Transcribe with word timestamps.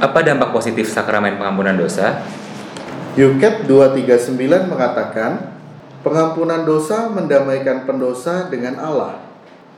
Apa 0.00 0.24
dampak 0.24 0.56
positif 0.56 0.88
sakramen 0.88 1.36
pengampunan 1.36 1.76
dosa? 1.76 2.24
Yuket 3.20 3.68
239 3.68 4.72
mengatakan, 4.72 5.52
pengampunan 6.00 6.64
dosa 6.64 7.12
mendamaikan 7.12 7.84
pendosa 7.84 8.48
dengan 8.48 8.80
Allah. 8.80 9.20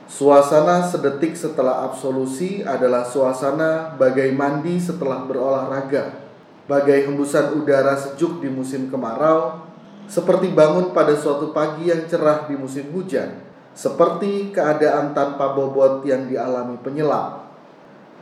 Suasana 0.07 0.79
sedetik 0.79 1.35
setelah 1.35 1.83
absolusi 1.83 2.63
adalah 2.63 3.03
suasana 3.03 3.99
bagai 3.99 4.31
mandi 4.31 4.79
setelah 4.79 5.27
berolahraga, 5.27 6.15
bagai 6.71 7.11
hembusan 7.11 7.59
udara 7.59 7.99
sejuk 7.99 8.39
di 8.39 8.47
musim 8.47 8.87
kemarau, 8.87 9.59
seperti 10.07 10.55
bangun 10.55 10.95
pada 10.95 11.19
suatu 11.19 11.51
pagi 11.51 11.91
yang 11.91 12.07
cerah 12.07 12.47
di 12.47 12.55
musim 12.55 12.95
hujan, 12.95 13.43
seperti 13.75 14.55
keadaan 14.55 15.11
tanpa 15.11 15.51
bobot 15.51 16.07
yang 16.07 16.31
dialami 16.31 16.79
penyelam. 16.79 17.42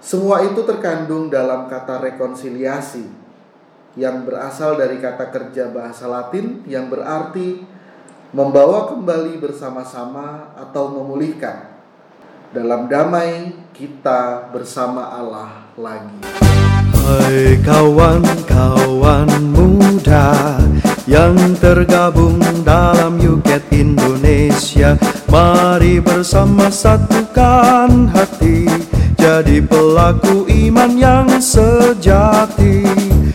Semua 0.01 0.41
itu 0.41 0.65
terkandung 0.65 1.29
dalam 1.29 1.69
kata 1.69 2.01
rekonsiliasi 2.01 3.05
yang 3.93 4.25
berasal 4.25 4.73
dari 4.73 4.97
kata 4.97 5.29
kerja 5.29 5.69
bahasa 5.69 6.09
Latin 6.09 6.65
yang 6.65 6.89
berarti 6.89 7.61
membawa 8.33 8.89
kembali 8.89 9.37
bersama-sama 9.37 10.57
atau 10.57 10.89
memulihkan. 10.89 11.69
Dalam 12.49 12.89
damai 12.89 13.53
kita 13.77 14.49
bersama 14.49 15.05
Allah 15.05 15.69
lagi. 15.77 16.25
Hai 16.97 17.61
kawan-kawan 17.61 19.29
muda 19.53 20.57
yang 21.05 21.37
tergabung 21.61 22.41
dalam 22.65 23.21
Yuket 23.21 23.69
Indonesia 23.69 24.97
Mari 25.31 26.03
bersama 26.03 26.67
satukan 26.67 28.11
hati 28.11 28.90
Jadi 29.21 29.61
pelaku 29.61 30.49
iman 30.49 30.97
yang 30.97 31.29
sejati 31.37 32.81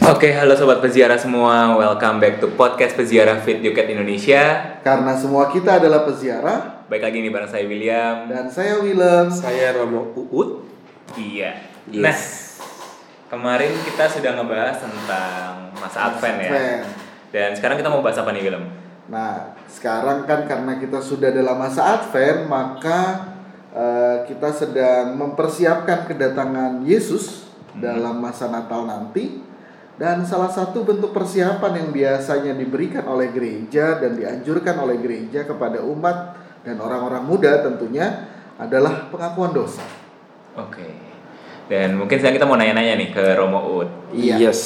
Oke, 0.03 0.35
halo 0.35 0.59
sobat 0.59 0.83
peziarah 0.83 1.15
semua. 1.15 1.79
Welcome 1.79 2.19
back 2.19 2.43
to 2.43 2.51
podcast 2.59 2.99
Peziarah 2.99 3.39
Fit 3.47 3.63
Yuket 3.63 3.95
Indonesia. 3.95 4.75
Karena 4.83 5.15
semua 5.15 5.47
kita 5.47 5.79
adalah 5.79 6.03
peziarah 6.03 6.83
Baik 6.91 7.07
lagi 7.07 7.23
nih 7.23 7.31
bareng 7.31 7.47
saya 7.47 7.65
William. 7.71 8.27
dan 8.27 8.51
saya 8.51 8.83
Willem. 8.83 9.31
Saya 9.31 9.79
Romo 9.79 10.11
Uut. 10.11 10.67
Iya. 11.15 11.55
Yes. 11.87 12.03
Nah, 12.03 12.19
kemarin 13.31 13.71
kita 13.87 14.11
sudah 14.11 14.35
ngebahas 14.43 14.83
tentang 14.83 15.71
masa 15.79 15.99
Advent 16.11 16.39
ya. 16.43 16.51
Advent. 16.51 16.85
Dan 17.31 17.51
sekarang 17.55 17.79
kita 17.79 17.95
mau 17.95 18.03
bahas 18.03 18.19
apa 18.19 18.35
nih 18.35 18.43
Willem? 18.43 18.75
Nah, 19.07 19.55
sekarang 19.71 20.27
kan 20.27 20.51
karena 20.51 20.83
kita 20.83 20.99
sudah 20.99 21.31
dalam 21.31 21.55
masa 21.55 21.95
Advent, 21.95 22.51
maka 22.51 23.36
eh, 23.77 24.17
kita 24.25 24.49
sedang 24.57 25.13
mempersiapkan 25.21 26.09
kedatangan 26.09 26.81
Yesus 26.89 27.45
dalam 27.77 28.19
masa 28.19 28.49
Natal 28.49 28.89
nanti. 28.89 29.45
Dan 29.97 30.29
salah 30.29 30.53
satu 30.53 30.85
bentuk 30.85 31.17
persiapan 31.17 31.73
yang 31.73 31.89
biasanya 31.89 32.53
diberikan 32.53 33.09
oleh 33.09 33.33
gereja 33.33 33.97
dan 33.97 34.13
dianjurkan 34.13 34.77
oleh 34.77 35.01
gereja 35.01 35.49
kepada 35.49 35.81
umat 35.81 36.37
dan 36.61 36.77
orang-orang 36.85 37.25
muda 37.25 37.65
tentunya 37.65 38.29
adalah 38.61 39.09
pengakuan 39.09 39.57
dosa. 39.57 39.81
Oke. 40.53 40.85
Dan 41.73 41.97
mungkin 41.97 42.21
sekarang 42.21 42.37
kita 42.37 42.45
mau 42.45 42.61
nanya-nanya 42.61 42.93
nih 43.01 43.09
ke 43.09 43.25
Romo 43.41 43.61
Ud. 43.81 43.89
Iya. 44.13 44.37
Yes. 44.53 44.61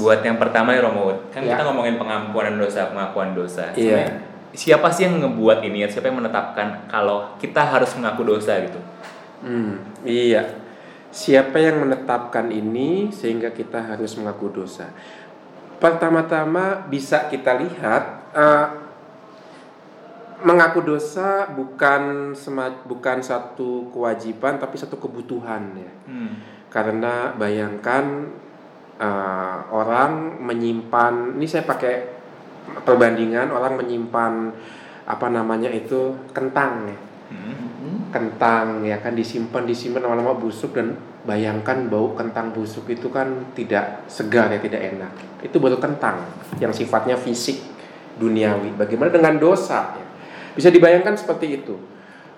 Buat 0.00 0.24
yang 0.24 0.40
pertama 0.40 0.72
nih 0.72 0.80
Romo 0.80 1.12
Ud, 1.12 1.18
kan 1.28 1.44
Ya. 1.44 1.54
kita 1.54 1.62
ngomongin 1.68 2.00
pengampunan 2.00 2.56
dosa, 2.56 2.88
pengakuan 2.88 3.36
dosa. 3.36 3.68
Iya. 3.76 3.76
Sebenarnya, 3.76 4.12
Siapa 4.54 4.86
sih 4.94 5.10
yang 5.10 5.18
ngebuat 5.18 5.66
ini? 5.66 5.82
Siapa 5.90 6.06
yang 6.06 6.22
menetapkan 6.22 6.86
kalau 6.86 7.34
kita 7.42 7.58
harus 7.66 7.90
mengaku 7.98 8.22
dosa 8.22 8.62
gitu? 8.62 8.78
Hmm, 9.42 9.82
iya. 10.06 10.62
Siapa 11.10 11.58
yang 11.58 11.82
menetapkan 11.82 12.54
ini 12.54 13.10
sehingga 13.10 13.50
kita 13.50 13.82
harus 13.82 14.14
mengaku 14.14 14.54
dosa? 14.54 14.94
Pertama-tama 15.82 16.86
bisa 16.86 17.26
kita 17.26 17.58
lihat 17.58 18.30
eh, 18.30 18.66
mengaku 20.46 20.86
dosa 20.86 21.50
bukan 21.50 22.34
sema- 22.38 22.82
bukan 22.86 23.26
satu 23.26 23.90
kewajiban 23.90 24.62
tapi 24.62 24.78
satu 24.78 25.02
kebutuhan 25.02 25.74
ya. 25.74 25.92
Hmm. 26.06 26.32
Karena 26.70 27.34
bayangkan 27.34 28.30
eh, 29.02 29.58
orang 29.74 30.38
menyimpan, 30.46 31.34
ini 31.34 31.46
saya 31.50 31.66
pakai 31.66 32.13
perbandingan 32.84 33.52
orang 33.52 33.76
menyimpan 33.80 34.52
apa 35.04 35.26
namanya 35.28 35.68
itu 35.68 36.16
kentang 36.32 36.88
ya 36.88 36.98
Hmm. 37.34 38.12
kentang 38.12 38.86
ya 38.86 39.00
kan 39.02 39.16
disimpan 39.16 39.66
disimpan 39.66 40.06
lama-lama 40.06 40.38
busuk 40.38 40.76
dan 40.76 40.92
bayangkan 41.24 41.88
bau 41.88 42.12
kentang 42.14 42.52
busuk 42.52 42.86
itu 42.92 43.08
kan 43.08 43.50
tidak 43.56 44.06
segar 44.12 44.52
ya 44.52 44.60
tidak 44.62 44.92
enak 44.92 45.08
itu 45.42 45.56
baru 45.56 45.80
kentang 45.82 46.20
yang 46.62 46.70
sifatnya 46.70 47.18
fisik 47.18 47.58
duniawi 48.20 48.76
bagaimana 48.78 49.10
dengan 49.10 49.40
dosa 49.40 49.98
ya? 49.98 50.06
bisa 50.54 50.68
dibayangkan 50.70 51.18
seperti 51.18 51.64
itu 51.64 51.74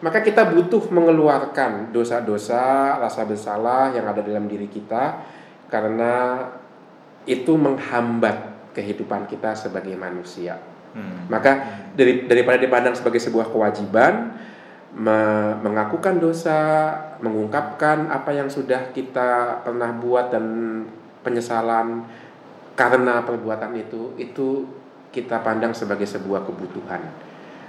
maka 0.01 0.25
kita 0.25 0.49
butuh 0.55 0.89
mengeluarkan 0.89 1.93
dosa-dosa 1.93 2.97
rasa 2.97 3.29
bersalah 3.29 3.93
yang 3.93 4.09
ada 4.09 4.25
dalam 4.25 4.49
diri 4.49 4.71
kita 4.71 5.19
karena 5.69 6.47
itu 7.29 7.53
menghambat 7.53 8.56
kehidupan 8.77 9.25
kita 9.25 9.57
sebagai 9.57 9.97
manusia 9.97 10.61
Hmm. 10.97 11.29
maka 11.29 11.85
dari 11.93 12.25
daripada 12.25 12.57
dipandang 12.57 12.97
sebagai 12.97 13.21
sebuah 13.21 13.53
kewajiban 13.53 14.33
me- 14.97 15.57
mengakukan 15.61 16.17
dosa, 16.17 16.89
mengungkapkan 17.21 18.09
apa 18.09 18.33
yang 18.33 18.49
sudah 18.49 18.97
kita 18.97 19.61
pernah 19.61 19.93
buat 19.93 20.33
dan 20.33 20.45
penyesalan 21.21 22.01
karena 22.73 23.21
perbuatan 23.29 23.77
itu 23.77 24.17
itu 24.17 24.65
kita 25.13 25.45
pandang 25.45 25.77
sebagai 25.77 26.09
sebuah 26.09 26.49
kebutuhan. 26.49 27.05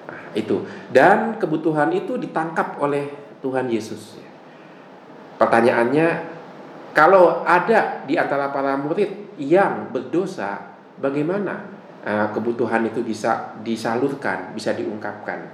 Nah, 0.07 0.21
itu 0.31 0.63
dan 0.95 1.35
kebutuhan 1.35 1.91
itu 1.91 2.15
ditangkap 2.15 2.79
oleh 2.79 3.11
Tuhan 3.43 3.67
Yesus. 3.67 4.23
Pertanyaannya 5.35 6.07
kalau 6.95 7.43
ada 7.43 8.07
di 8.07 8.15
antara 8.15 8.55
para 8.55 8.79
murid 8.79 9.35
yang 9.35 9.91
berdosa, 9.91 10.76
bagaimana 11.01 11.65
eh, 12.05 12.27
kebutuhan 12.33 12.85
itu 12.89 13.01
bisa 13.01 13.57
disalurkan, 13.61 14.53
bisa 14.53 14.73
diungkapkan? 14.73 15.53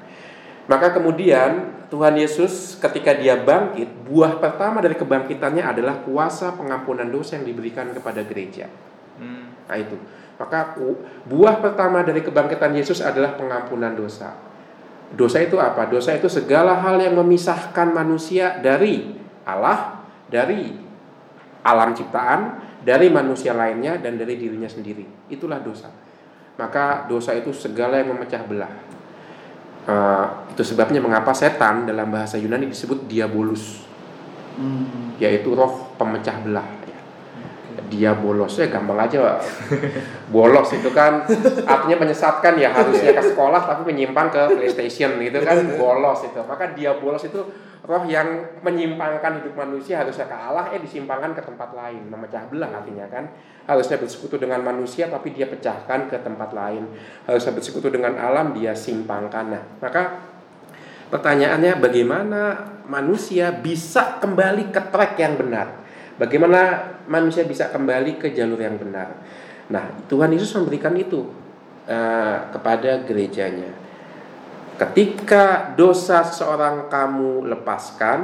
Maka 0.64 0.96
kemudian 0.96 1.84
Tuhan 1.92 2.16
Yesus 2.16 2.80
ketika 2.80 3.14
dia 3.14 3.36
bangkit, 3.36 4.08
buah 4.08 4.40
pertama 4.40 4.80
dari 4.80 4.96
kebangkitannya 4.96 5.62
adalah 5.62 6.02
kuasa 6.02 6.56
pengampunan 6.56 7.06
dosa 7.12 7.36
yang 7.38 7.46
diberikan 7.46 7.92
kepada 7.92 8.24
gereja. 8.24 8.72
Hmm. 9.20 9.52
Nah 9.68 9.78
itu. 9.78 10.00
Maka 10.40 10.74
buah 11.30 11.62
pertama 11.62 12.02
dari 12.02 12.26
kebangkitan 12.26 12.74
Yesus 12.74 13.04
adalah 13.04 13.38
pengampunan 13.38 13.94
dosa. 13.94 14.34
Dosa 15.14 15.46
itu 15.46 15.62
apa? 15.62 15.86
Dosa 15.86 16.18
itu 16.18 16.26
segala 16.26 16.82
hal 16.82 16.98
yang 16.98 17.14
memisahkan 17.22 17.94
manusia 17.94 18.58
dari 18.58 19.14
Allah, 19.46 20.02
dari 20.26 20.74
alam 21.62 21.94
ciptaan, 21.94 22.58
dari 22.84 23.08
manusia 23.08 23.56
lainnya 23.56 23.98
dan 23.98 24.20
dari 24.20 24.36
dirinya 24.36 24.68
sendiri. 24.68 25.32
Itulah 25.32 25.64
dosa. 25.64 25.88
Maka 26.54 27.08
dosa 27.10 27.34
itu 27.34 27.50
segala 27.50 27.98
yang 27.98 28.14
memecah 28.14 28.44
belah. 28.46 28.70
Eh, 29.84 30.26
itu 30.56 30.64
sebabnya 30.64 31.04
mengapa 31.04 31.36
setan 31.36 31.84
dalam 31.84 32.08
bahasa 32.08 32.40
Yunani 32.40 32.72
disebut 32.72 33.04
diabolus, 33.04 33.84
Hmm. 34.54 35.18
yaitu 35.18 35.52
roh 35.52 35.92
pemecah 35.98 36.40
belah. 36.46 36.64
ya. 36.86 37.00
Diabolos 37.90 38.62
ya 38.62 38.70
gampang 38.70 39.02
aja. 39.02 39.42
Bolos 40.30 40.70
itu 40.78 40.88
kan 40.94 41.26
artinya 41.66 42.06
menyesatkan 42.06 42.54
ya 42.56 42.70
harusnya 42.70 43.18
ke 43.18 43.24
sekolah 43.34 43.60
tapi 43.66 43.82
menyimpang 43.92 44.30
ke 44.30 44.42
PlayStation 44.56 45.18
gitu 45.20 45.42
kan 45.42 45.58
bolos 45.76 46.22
itu. 46.22 46.40
Maka 46.46 46.72
diabolos 46.78 47.26
itu 47.26 47.42
roh 47.84 48.08
yang 48.08 48.60
menyimpangkan 48.64 49.44
hidup 49.44 49.60
manusia 49.60 50.00
harusnya 50.00 50.24
ke 50.24 50.36
Allah 50.36 50.72
eh 50.72 50.80
disimpangkan 50.80 51.36
ke 51.36 51.44
tempat 51.44 51.76
lain, 51.76 52.08
memecah 52.08 52.48
belah 52.48 52.72
artinya 52.80 53.04
kan. 53.12 53.28
Harusnya 53.68 54.00
bersekutu 54.00 54.40
dengan 54.40 54.64
manusia 54.64 55.12
tapi 55.12 55.36
dia 55.36 55.52
pecahkan 55.52 56.08
ke 56.08 56.16
tempat 56.24 56.56
lain. 56.56 56.88
Harusnya 57.28 57.52
bersekutu 57.52 57.92
dengan 57.92 58.16
alam 58.16 58.56
dia 58.56 58.72
simpangkan. 58.72 59.52
Nah, 59.52 59.64
maka 59.84 60.24
pertanyaannya 61.12 61.84
bagaimana 61.84 62.42
manusia 62.88 63.52
bisa 63.52 64.20
kembali 64.24 64.72
ke 64.72 64.82
track 64.88 65.20
yang 65.20 65.36
benar? 65.36 65.68
Bagaimana 66.16 66.94
manusia 67.12 67.44
bisa 67.44 67.68
kembali 67.68 68.16
ke 68.16 68.32
jalur 68.32 68.64
yang 68.64 68.80
benar? 68.80 69.12
Nah, 69.68 69.92
Tuhan 70.08 70.32
Yesus 70.32 70.56
memberikan 70.56 70.96
itu 70.96 71.28
eh, 71.84 72.38
kepada 72.48 73.04
gerejanya. 73.04 73.84
Ketika 74.74 75.76
dosa 75.78 76.26
seseorang 76.26 76.90
kamu 76.90 77.46
lepaskan, 77.46 78.20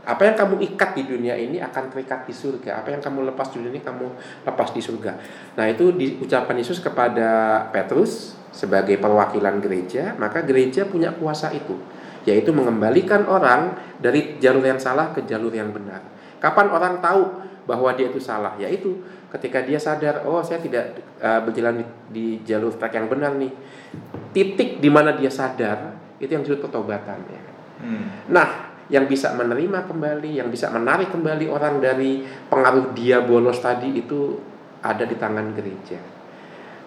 apa 0.00 0.22
yang 0.24 0.36
kamu 0.36 0.54
ikat 0.72 0.96
di 0.96 1.02
dunia 1.04 1.36
ini 1.36 1.60
akan 1.60 1.92
terikat 1.92 2.24
di 2.24 2.32
surga. 2.32 2.80
Apa 2.80 2.96
yang 2.96 3.04
kamu 3.04 3.30
lepas 3.30 3.52
di 3.52 3.60
dunia 3.60 3.78
ini 3.78 3.82
kamu 3.84 4.06
lepas 4.48 4.72
di 4.72 4.80
surga. 4.80 5.12
Nah, 5.60 5.68
itu 5.68 5.92
diucapkan 5.92 6.56
Yesus 6.56 6.80
kepada 6.80 7.62
Petrus 7.68 8.34
sebagai 8.50 8.96
perwakilan 8.98 9.60
gereja, 9.62 10.16
maka 10.16 10.42
gereja 10.42 10.88
punya 10.88 11.14
kuasa 11.14 11.52
itu, 11.54 11.78
yaitu 12.26 12.50
mengembalikan 12.50 13.28
orang 13.28 13.76
dari 14.00 14.40
jalur 14.42 14.64
yang 14.64 14.80
salah 14.80 15.12
ke 15.14 15.22
jalur 15.28 15.52
yang 15.54 15.70
benar. 15.70 16.02
Kapan 16.40 16.72
orang 16.72 16.98
tahu 17.04 17.22
bahwa 17.70 17.94
dia 17.94 18.10
itu 18.10 18.18
salah 18.18 18.58
yaitu 18.58 18.98
ketika 19.30 19.62
dia 19.62 19.78
sadar 19.78 20.26
oh 20.26 20.42
saya 20.42 20.58
tidak 20.58 20.98
uh, 21.22 21.38
berjalan 21.46 21.78
di, 21.78 21.84
di 22.10 22.26
jalur 22.42 22.74
track 22.74 22.98
yang 22.98 23.06
benar 23.06 23.38
nih 23.38 23.54
titik 24.34 24.82
di 24.82 24.90
mana 24.90 25.14
dia 25.14 25.30
sadar 25.30 25.94
itu 26.18 26.34
yang 26.34 26.42
disebut 26.42 26.66
pertobatan 26.66 27.22
ya 27.30 27.50
Hmm. 27.80 28.28
Nah, 28.28 28.76
yang 28.92 29.08
bisa 29.08 29.32
menerima 29.32 29.88
kembali, 29.88 30.30
yang 30.42 30.48
bisa 30.52 30.68
menarik 30.68 31.08
kembali 31.10 31.46
orang 31.48 31.80
dari 31.80 32.24
pengaruh 32.26 32.92
dia 32.92 33.24
bolos 33.24 33.58
tadi 33.58 33.96
itu 33.96 34.36
ada 34.84 35.04
di 35.08 35.16
tangan 35.16 35.56
gereja. 35.56 36.00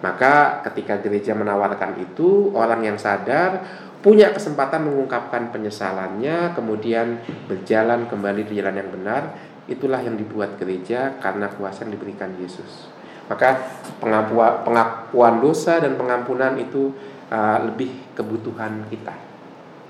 Maka 0.03 0.59
ketika 0.67 0.99
gereja 0.99 1.31
menawarkan 1.31 1.95
itu, 2.03 2.51
orang 2.53 2.83
yang 2.83 2.97
sadar 2.99 3.63
punya 4.03 4.35
kesempatan 4.35 4.83
mengungkapkan 4.83 5.55
penyesalannya, 5.55 6.51
kemudian 6.51 7.23
berjalan 7.47 8.11
kembali 8.11 8.51
di 8.51 8.59
jalan 8.59 8.83
yang 8.83 8.91
benar, 8.91 9.23
itulah 9.65 9.99
yang 9.99 10.15
dibuat 10.15 10.59
gereja 10.59 11.15
karena 11.17 11.47
kuasa 11.49 11.87
yang 11.87 11.95
diberikan 11.95 12.35
Yesus. 12.35 12.91
Maka 13.31 13.55
pengakuan, 14.03 14.67
pengakuan 14.67 15.39
dosa 15.39 15.79
dan 15.79 15.95
pengampunan 15.95 16.59
itu 16.59 16.91
uh, 17.31 17.63
lebih 17.63 18.11
kebutuhan 18.13 18.83
kita. 18.91 19.15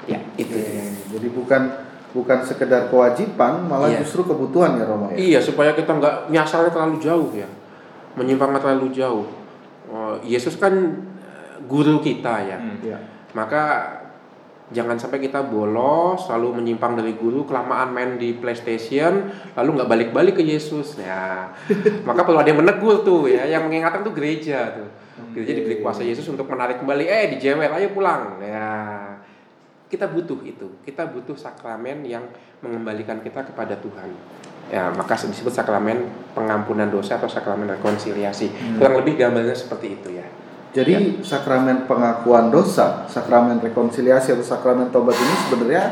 Ya, 0.06 0.22
itu. 0.38 0.54
Oke, 0.54 1.18
Jadi 1.18 1.28
bukan 1.34 1.62
bukan 2.14 2.46
sekedar 2.46 2.94
kewajiban, 2.94 3.66
malah 3.66 3.90
Iya. 3.90 4.06
justru 4.06 4.22
kebutuhan 4.22 4.78
ya 4.78 4.86
Romo 4.86 5.10
ya. 5.10 5.18
Iya, 5.18 5.40
supaya 5.42 5.74
kita 5.74 5.98
nggak 5.98 6.30
nyasalnya 6.30 6.70
terlalu 6.70 7.02
jauh 7.02 7.34
ya, 7.34 7.50
menyimpangnya 8.14 8.62
terlalu 8.62 8.94
jauh. 8.94 9.26
Oh, 9.90 10.14
Yesus 10.22 10.62
kan 10.62 10.74
eh, 10.78 11.58
guru 11.66 11.98
kita 12.00 12.36
ya, 12.46 12.58
Hmm. 12.62 12.78
Iya. 12.86 12.98
maka 13.34 13.64
jangan 14.74 14.98
sampai 14.98 15.22
kita 15.22 15.46
bolos, 15.46 16.26
lalu 16.28 16.60
menyimpang 16.60 16.98
dari 16.98 17.14
guru, 17.16 17.46
kelamaan 17.46 17.94
main 17.94 18.18
di 18.18 18.36
PlayStation, 18.36 19.30
lalu 19.54 19.70
nggak 19.80 19.90
balik-balik 19.90 20.42
ke 20.42 20.44
Yesus. 20.44 20.98
Ya, 21.00 21.54
maka 22.10 22.26
perlu 22.26 22.42
ada 22.42 22.50
yang 22.50 22.60
menegur 22.60 23.06
tuh 23.06 23.30
ya, 23.30 23.46
yang 23.46 23.70
mengingatkan 23.70 24.02
tuh 24.02 24.12
gereja 24.12 24.74
tuh. 24.74 24.90
Gereja 25.38 25.54
diberi 25.54 25.78
kuasa 25.80 26.02
Yesus 26.02 26.26
untuk 26.26 26.50
menarik 26.50 26.82
kembali, 26.82 27.06
eh 27.06 27.38
dijewer, 27.38 27.70
ayo 27.70 27.94
pulang. 27.94 28.42
Ya, 28.42 28.68
kita 29.88 30.10
butuh 30.10 30.42
itu. 30.42 30.82
Kita 30.82 31.06
butuh 31.06 31.38
sakramen 31.38 32.02
yang 32.02 32.26
mengembalikan 32.66 33.22
kita 33.22 33.46
kepada 33.46 33.78
Tuhan. 33.78 34.10
Ya, 34.74 34.90
maka 34.90 35.14
disebut 35.14 35.54
sakramen 35.54 36.10
pengampunan 36.34 36.90
dosa 36.90 37.22
atau 37.22 37.30
sakramen 37.30 37.70
rekonsiliasi. 37.78 38.78
Kurang 38.82 39.06
lebih 39.06 39.22
gambarnya 39.22 39.54
seperti 39.54 40.02
itu 40.02 40.18
ya. 40.18 40.26
Jadi 40.74 41.22
sakramen 41.22 41.86
pengakuan 41.86 42.50
dosa, 42.50 43.06
sakramen 43.06 43.62
rekonsiliasi 43.62 44.34
atau 44.34 44.42
sakramen 44.42 44.90
tobat 44.90 45.14
ini 45.14 45.36
sebenarnya 45.46 45.86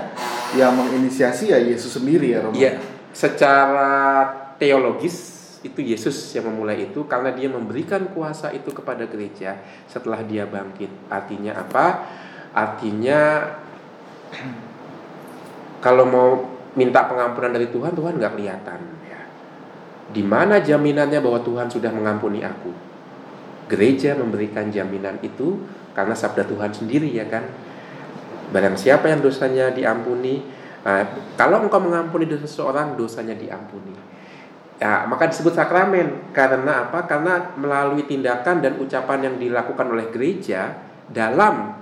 yang 0.58 0.74
menginisiasi 0.74 1.54
ya 1.54 1.62
Yesus 1.62 2.02
sendiri 2.02 2.34
ya 2.34 2.42
Romo. 2.42 2.58
Iya, 2.58 2.82
secara 3.14 3.94
teologis 4.58 5.38
itu 5.62 5.86
Yesus 5.86 6.34
yang 6.34 6.50
memulai 6.50 6.90
itu 6.90 7.06
karena 7.06 7.30
dia 7.30 7.46
memberikan 7.46 8.10
kuasa 8.10 8.50
itu 8.50 8.74
kepada 8.74 9.06
gereja 9.06 9.62
setelah 9.86 10.26
dia 10.26 10.50
bangkit. 10.50 10.90
Artinya 11.14 11.62
apa? 11.62 11.86
Artinya 12.50 13.20
kalau 15.86 16.10
mau 16.10 16.30
minta 16.74 17.06
pengampunan 17.06 17.54
dari 17.54 17.70
Tuhan, 17.70 17.94
Tuhan 17.94 18.18
nggak 18.18 18.34
kelihatan. 18.34 18.80
Ya. 19.06 19.22
Di 20.10 20.26
mana 20.26 20.58
jaminannya 20.58 21.22
bahwa 21.22 21.46
Tuhan 21.46 21.70
sudah 21.70 21.94
mengampuni 21.94 22.42
aku? 22.42 22.91
Gereja 23.72 24.20
memberikan 24.20 24.68
jaminan 24.68 25.16
itu 25.24 25.64
karena 25.96 26.12
sabda 26.12 26.44
Tuhan 26.44 26.76
sendiri 26.76 27.08
ya 27.08 27.24
kan. 27.32 27.48
Barang 28.52 28.76
siapa 28.76 29.08
yang 29.08 29.24
dosanya 29.24 29.72
diampuni, 29.72 30.44
Nah, 30.82 31.06
kalau 31.38 31.62
engkau 31.62 31.78
mengampuni 31.78 32.26
dosa 32.26 32.50
seseorang, 32.50 32.98
dosanya 32.98 33.38
diampuni. 33.38 33.94
Ya, 34.82 35.06
maka 35.06 35.30
disebut 35.30 35.54
sakramen. 35.54 36.34
Karena 36.34 36.90
apa? 36.90 37.06
Karena 37.06 37.54
melalui 37.54 38.10
tindakan 38.10 38.66
dan 38.66 38.82
ucapan 38.82 39.30
yang 39.30 39.36
dilakukan 39.38 39.86
oleh 39.86 40.10
gereja 40.10 40.74
dalam 41.06 41.78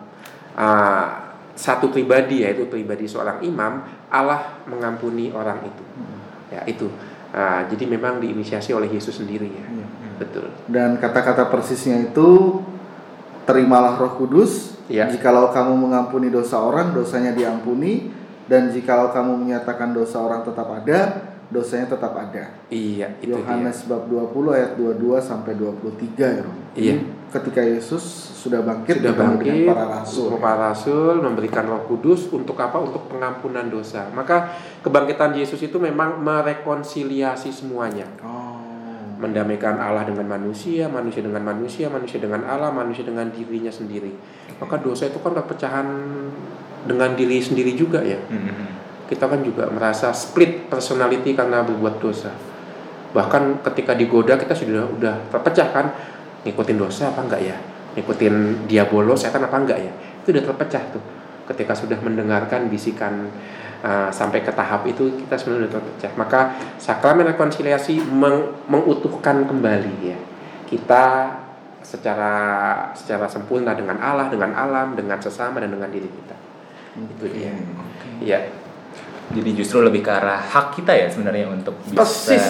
ah, 0.60 1.32
satu 1.56 1.88
pribadi, 1.88 2.44
yaitu 2.44 2.68
pribadi 2.68 3.08
seorang 3.08 3.40
imam, 3.40 3.88
Allah 4.12 4.60
mengampuni 4.68 5.32
orang 5.32 5.64
itu. 5.64 5.84
Ya, 6.52 6.68
itu. 6.68 6.92
Ah, 7.32 7.64
jadi 7.72 7.88
memang 7.88 8.20
diinisiasi 8.20 8.76
oleh 8.76 8.92
Yesus 8.92 9.24
sendiri 9.24 9.48
ya. 9.48 9.68
Betul. 10.20 10.52
Dan 10.68 11.00
kata-kata 11.00 11.48
persisnya 11.48 12.12
itu 12.12 12.60
terimalah 13.48 13.96
Roh 13.98 14.20
Kudus. 14.20 14.78
Iya. 14.92 15.08
Jikalau 15.10 15.50
kamu 15.50 15.74
mengampuni 15.74 16.28
dosa 16.30 16.60
orang, 16.60 16.92
dosanya 16.92 17.32
diampuni. 17.32 18.12
Dan 18.50 18.74
jikalau 18.74 19.14
kamu 19.14 19.46
menyatakan 19.46 19.94
dosa 19.94 20.20
orang 20.20 20.42
tetap 20.42 20.66
ada, 20.66 21.00
dosanya 21.54 21.94
tetap 21.94 22.14
ada. 22.18 22.50
Iya, 22.70 23.14
itu 23.22 23.34
dia. 23.34 23.42
Yohanes 23.42 23.86
bab 23.86 24.10
20 24.10 24.58
ayat 24.58 24.72
22 24.78 25.22
sampai 25.22 25.54
23 25.58 26.26
ya 26.38 26.42
Romo. 26.46 26.64
Iya. 26.74 26.96
Ketika 27.30 27.62
Yesus 27.62 28.02
sudah 28.40 28.64
bangkit 28.64 29.04
sudah 29.04 29.14
bangkit 29.20 29.68
para 29.68 29.86
rasul. 30.00 30.28
para 30.40 30.72
rasul 30.72 31.20
memberikan 31.20 31.68
Roh 31.68 31.84
Kudus 31.86 32.32
untuk 32.32 32.56
apa 32.56 32.80
untuk 32.80 33.12
pengampunan 33.12 33.68
dosa 33.68 34.08
maka 34.16 34.56
kebangkitan 34.80 35.36
Yesus 35.36 35.60
itu 35.60 35.76
memang 35.76 36.24
merekonsiliasi 36.24 37.52
semuanya 37.52 38.08
Oh. 38.24 38.49
Mendamaikan 39.20 39.76
Allah 39.76 40.08
dengan 40.08 40.24
manusia 40.32 40.88
manusia 40.88 41.20
dengan 41.20 41.44
manusia 41.44 41.92
manusia 41.92 42.24
dengan 42.24 42.48
Allah 42.48 42.72
manusia 42.72 43.04
dengan 43.04 43.28
dirinya 43.28 43.70
sendiri. 43.70 44.16
Maka 44.58 44.80
dosa 44.80 45.12
itu 45.12 45.20
kan 45.20 45.36
perpecahan 45.36 45.88
dengan 46.88 47.12
diri 47.20 47.44
sendiri 47.44 47.76
juga 47.76 48.00
ya. 48.00 48.18
Hmm. 48.32 48.80
kita 49.10 49.26
kan 49.26 49.42
juga 49.42 49.66
merasa 49.74 50.14
split 50.14 50.70
personality 50.70 51.34
karena 51.34 51.66
berbuat 51.66 51.98
dosa. 51.98 52.30
Bahkan 53.10 53.66
ketika 53.66 53.98
digoda 53.98 54.38
kita 54.38 54.54
sudah 54.54 54.86
udah 54.86 55.16
terpecah 55.34 55.68
kan? 55.74 55.86
Ngikutin 56.46 56.78
dosa 56.78 57.10
apa 57.10 57.26
enggak 57.26 57.42
ya? 57.42 57.58
Ngikutin 57.98 58.70
diabolos 58.70 59.26
setan 59.26 59.50
apa 59.50 59.58
enggak 59.58 59.82
ya? 59.82 59.92
Itu 60.22 60.30
udah 60.30 60.46
terpecah 60.46 60.84
tuh. 60.94 61.02
Ketika 61.50 61.74
sudah 61.74 61.98
mendengarkan 62.06 62.70
bisikan 62.70 63.34
uh, 63.84 64.10
sampai 64.12 64.44
ke 64.44 64.52
tahap 64.52 64.86
itu 64.88 65.24
kita 65.26 65.36
sebenarnya 65.36 65.68
sudah 65.68 65.74
terpecah. 65.80 66.12
Maka 66.16 66.40
sakramen 66.80 67.28
rekonsiliasi 67.36 68.04
meng- 68.08 68.66
mengutuhkan 68.68 69.48
kembali 69.48 69.96
ya. 70.04 70.20
Kita 70.70 71.04
secara 71.82 72.34
secara 72.94 73.26
sempurna 73.26 73.74
dengan 73.74 73.98
Allah 73.98 74.30
dengan 74.30 74.54
alam 74.54 74.94
dengan 74.94 75.18
sesama 75.18 75.58
dan 75.64 75.74
dengan 75.74 75.90
diri 75.90 76.06
kita. 76.06 76.36
Itu 77.00 77.26
dia. 77.32 77.54
Ya. 78.22 78.40
Jadi 79.30 79.50
justru 79.54 79.86
lebih 79.86 80.02
ke 80.02 80.10
arah 80.10 80.42
hak 80.42 80.74
kita 80.82 80.90
ya 80.90 81.06
sebenarnya 81.06 81.54
untuk 81.54 81.78
bisa 81.86 82.02
Persis 82.02 82.48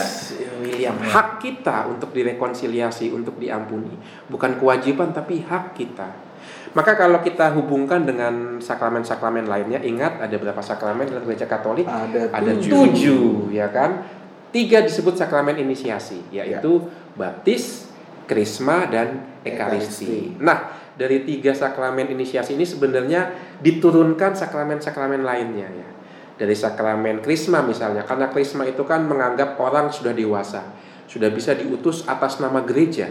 William. 0.64 0.96
Hak 0.96 1.44
kita 1.44 1.92
untuk 1.92 2.16
direkonsiliasi 2.16 3.12
Untuk 3.12 3.36
diampuni. 3.36 4.00
Bukan 4.32 4.56
kewajiban 4.56 5.12
tapi 5.12 5.44
hak 5.44 5.76
kita 5.76 6.29
Maka 6.78 6.94
kalau 6.94 7.20
kita 7.26 7.50
hubungkan 7.58 8.06
dengan 8.06 8.62
sakramen-sakramen 8.62 9.50
lainnya 9.50 9.82
Ingat 9.82 10.22
ada 10.22 10.36
berapa 10.38 10.62
sakramen 10.62 11.10
dalam 11.10 11.26
gereja 11.26 11.50
katolik? 11.50 11.90
Ada 11.90 12.30
Ada 12.30 12.52
tujuh. 12.62 12.70
tujuh 12.70 13.26
ya 13.50 13.74
kan 13.74 14.06
Tiga 14.54 14.86
disebut 14.86 15.18
sakramen 15.18 15.58
inisiasi 15.58 16.30
Yaitu 16.30 16.86
baptis, 17.18 17.90
krisma, 18.30 18.86
dan 18.86 19.26
ekaristi 19.42 20.06
Ekaristi. 20.06 20.42
Nah 20.42 20.80
dari 21.00 21.24
tiga 21.24 21.56
sakramen 21.56 22.12
inisiasi 22.12 22.60
ini 22.60 22.68
sebenarnya 22.68 23.32
diturunkan 23.64 24.36
sakramen-sakramen 24.36 25.24
lainnya 25.24 25.72
ya 25.72 25.90
dari 26.36 26.52
sakramen 26.52 27.24
krisma 27.24 27.64
misalnya 27.64 28.04
karena 28.04 28.28
krisma 28.28 28.68
itu 28.68 28.84
kan 28.84 29.08
menganggap 29.08 29.56
orang 29.56 29.88
sudah 29.88 30.12
dewasa 30.12 30.76
sudah 31.08 31.32
bisa 31.32 31.56
diutus 31.56 32.04
atas 32.04 32.44
nama 32.44 32.60
gereja 32.68 33.08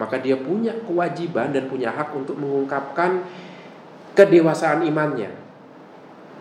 maka 0.00 0.20
dia 0.20 0.40
punya 0.40 0.72
kewajiban 0.84 1.52
dan 1.52 1.68
punya 1.68 1.92
hak 1.92 2.12
untuk 2.16 2.36
mengungkapkan 2.40 3.24
kedewasaan 4.16 4.84
imannya. 4.88 5.32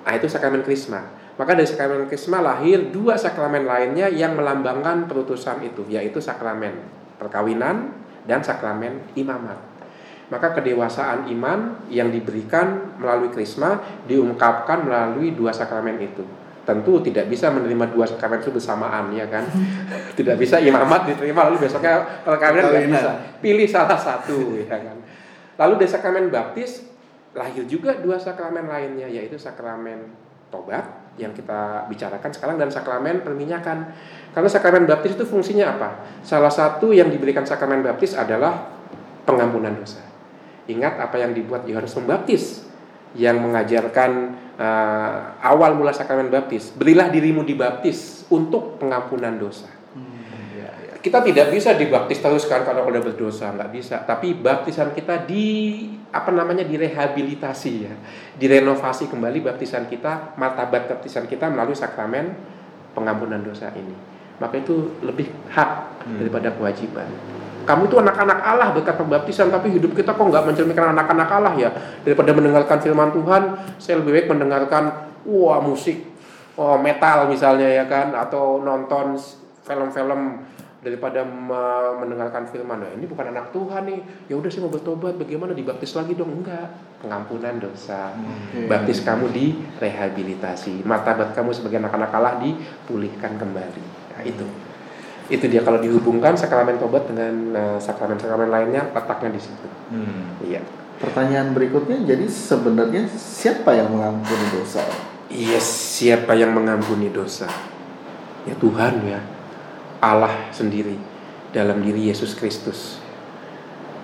Nah 0.07 0.13
itu 0.15 0.27
sakramen 0.27 0.63
krisma. 0.63 1.03
Maka 1.39 1.57
dari 1.57 1.67
sakramen 1.67 2.05
krisma 2.11 2.43
lahir 2.43 2.91
dua 2.91 3.17
sakramen 3.17 3.65
lainnya 3.65 4.11
yang 4.11 4.37
melambangkan 4.37 5.07
perutusan 5.09 5.63
itu 5.65 5.87
yaitu 5.89 6.21
sakramen 6.21 6.77
perkawinan 7.17 7.93
dan 8.25 8.41
sakramen 8.41 9.01
imamat. 9.17 9.57
Maka 10.31 10.55
kedewasaan 10.55 11.27
iman 11.27 11.83
yang 11.91 12.07
diberikan 12.07 12.95
melalui 12.95 13.29
krisma 13.35 13.83
diungkapkan 14.07 14.87
melalui 14.87 15.35
dua 15.35 15.51
sakramen 15.51 15.99
itu. 15.99 16.23
Tentu 16.61 17.01
tidak 17.01 17.25
bisa 17.25 17.49
menerima 17.49 17.89
dua 17.89 18.05
sakramen 18.05 18.39
itu 18.41 18.53
bersamaan 18.53 19.09
ya 19.13 19.25
kan. 19.25 19.43
tidak 20.19 20.37
bisa 20.37 20.61
imamat 20.61 21.09
diterima 21.09 21.49
lalu 21.49 21.65
besoknya 21.65 22.21
perkawinan 22.21 22.69
Perkawinan. 22.69 22.93
bisa. 23.01 23.11
Pilih 23.41 23.67
salah 23.67 23.97
satu 23.97 24.55
ya 24.61 24.69
kan. 24.69 24.97
Lalu 25.57 25.73
dari 25.81 25.89
sakramen 25.89 26.29
baptis 26.29 26.85
lahir 27.31 27.63
juga 27.65 27.97
dua 27.97 28.19
sakramen 28.19 28.67
lainnya 28.67 29.07
yaitu 29.07 29.39
sakramen 29.39 30.11
tobat 30.51 30.83
yang 31.19 31.35
kita 31.35 31.87
bicarakan 31.91 32.31
sekarang 32.31 32.55
dan 32.61 32.69
sakramen 32.71 33.19
perminyakan. 33.25 33.91
Karena 34.31 34.49
sakramen 34.49 34.87
baptis 34.87 35.19
itu 35.19 35.27
fungsinya 35.27 35.75
apa? 35.75 35.89
Salah 36.23 36.51
satu 36.51 36.95
yang 36.95 37.11
diberikan 37.11 37.43
sakramen 37.43 37.83
baptis 37.83 38.15
adalah 38.15 38.71
pengampunan 39.27 39.75
dosa. 39.75 39.99
Ingat 40.71 41.01
apa 41.03 41.19
yang 41.19 41.35
dibuat 41.35 41.67
Yohanes 41.67 41.91
Pembaptis 41.91 42.70
yang 43.17 43.39
mengajarkan 43.43 44.11
uh, 44.55 45.35
awal 45.43 45.75
mula 45.75 45.91
sakramen 45.91 46.31
baptis. 46.31 46.71
Berilah 46.71 47.11
dirimu 47.11 47.43
dibaptis 47.43 48.23
untuk 48.31 48.79
pengampunan 48.79 49.35
dosa. 49.35 49.67
Hmm. 49.95 50.23
Ya, 50.55 50.71
kita 51.03 51.19
tidak 51.25 51.51
bisa 51.51 51.75
dibaptis 51.75 52.23
terus 52.23 52.47
kan 52.47 52.63
kalau 52.63 52.87
udah 52.87 53.03
berdosa 53.03 53.51
nggak 53.51 53.71
bisa 53.75 54.07
tapi 54.07 54.31
baptisan 54.37 54.95
kita 54.95 55.27
di 55.27 55.83
apa 56.11 56.31
namanya 56.31 56.63
direhabilitasi 56.63 57.71
ya 57.83 57.93
direnovasi 58.39 59.11
kembali 59.11 59.43
baptisan 59.43 59.91
kita 59.91 60.35
martabat 60.39 60.87
baptisan 60.87 61.27
kita 61.27 61.51
melalui 61.51 61.75
sakramen 61.75 62.31
pengampunan 62.95 63.43
dosa 63.43 63.71
ini 63.75 63.95
maka 64.39 64.59
itu 64.59 65.03
lebih 65.03 65.27
hak 65.51 65.91
Hmm. 66.01 66.17
daripada 66.17 66.49
kewajiban 66.57 67.05
kamu 67.63 67.87
itu 67.87 67.95
anak-anak 68.01 68.39
Allah 68.41 68.67
berkat 68.73 68.95
pembaptisan 68.97 69.47
tapi 69.53 69.71
hidup 69.73 69.93
kita 69.93 70.13
kok 70.13 70.25
nggak 70.25 70.45
mencerminkan 70.47 70.93
anak-anak 70.93 71.29
Allah 71.29 71.53
ya? 71.55 71.69
Daripada 72.01 72.31
mendengarkan 72.33 72.77
firman 72.81 73.09
Tuhan 73.13 73.41
saya 73.77 74.01
lebih 74.01 74.11
baik 74.17 74.27
mendengarkan 74.31 75.11
wah 75.25 75.59
musik 75.61 76.07
oh 76.57 76.77
metal 76.77 77.29
misalnya 77.29 77.69
ya 77.69 77.85
kan? 77.85 78.13
Atau 78.13 78.61
nonton 78.61 79.15
film-film 79.61 80.41
daripada 80.81 81.21
me- 81.21 81.93
mendengarkan 82.01 82.49
firman. 82.49 82.81
Nah, 82.81 82.91
ini 82.97 83.05
bukan 83.05 83.29
anak 83.29 83.53
Tuhan 83.53 83.85
nih. 83.85 84.01
Ya 84.27 84.33
udah 84.33 84.49
saya 84.49 84.65
mau 84.65 84.73
bertobat. 84.73 85.13
Bagaimana 85.13 85.53
dibaptis 85.53 85.93
lagi 85.93 86.17
dong? 86.17 86.41
Enggak. 86.41 86.73
Pengampunan 87.05 87.61
dosa. 87.61 88.13
Oke. 88.17 88.65
baptis 88.65 89.01
kamu 89.01 89.29
direhabilitasi 89.33 90.85
martabat 90.85 91.33
kamu 91.33 91.53
sebagai 91.53 91.81
anak-anak 91.81 92.11
Allah 92.13 92.33
dipulihkan 92.41 93.37
kembali. 93.37 93.85
Nah, 94.17 94.21
itu 94.25 94.45
itu 95.31 95.47
dia 95.47 95.63
kalau 95.63 95.79
dihubungkan 95.79 96.35
sakramen 96.35 96.75
tobat 96.75 97.07
dengan 97.07 97.55
eh, 97.55 97.77
sakramen-sakramen 97.79 98.51
lainnya 98.51 98.91
letaknya 98.91 99.31
di 99.31 99.41
situ 99.41 99.67
Hmm. 99.91 100.39
iya 100.39 100.63
Pertanyaan 101.01 101.57
berikutnya, 101.57 101.97
jadi 102.05 102.29
sebenarnya 102.29 103.09
siapa 103.09 103.73
yang 103.73 103.89
mengampuni 103.89 104.45
dosa? 104.53 104.85
Iya, 105.33 105.57
siapa 105.57 106.37
yang 106.37 106.53
mengampuni 106.53 107.09
dosa? 107.09 107.49
Ya 108.45 108.53
Tuhan 108.61 109.01
ya. 109.09 109.17
Allah 109.97 110.53
sendiri 110.53 111.01
dalam 111.49 111.81
diri 111.81 112.13
Yesus 112.13 112.37
Kristus. 112.37 113.01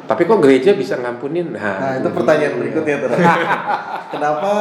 Tapi 0.10 0.26
kok 0.26 0.42
gereja 0.42 0.74
bisa 0.74 0.98
ngampunin? 0.98 1.54
Nah, 1.54 2.02
itu 2.02 2.10
ini 2.10 2.18
pertanyaan 2.18 2.54
berikutnya 2.66 2.96
tuh. 2.98 3.10
Kenapa 4.18 4.52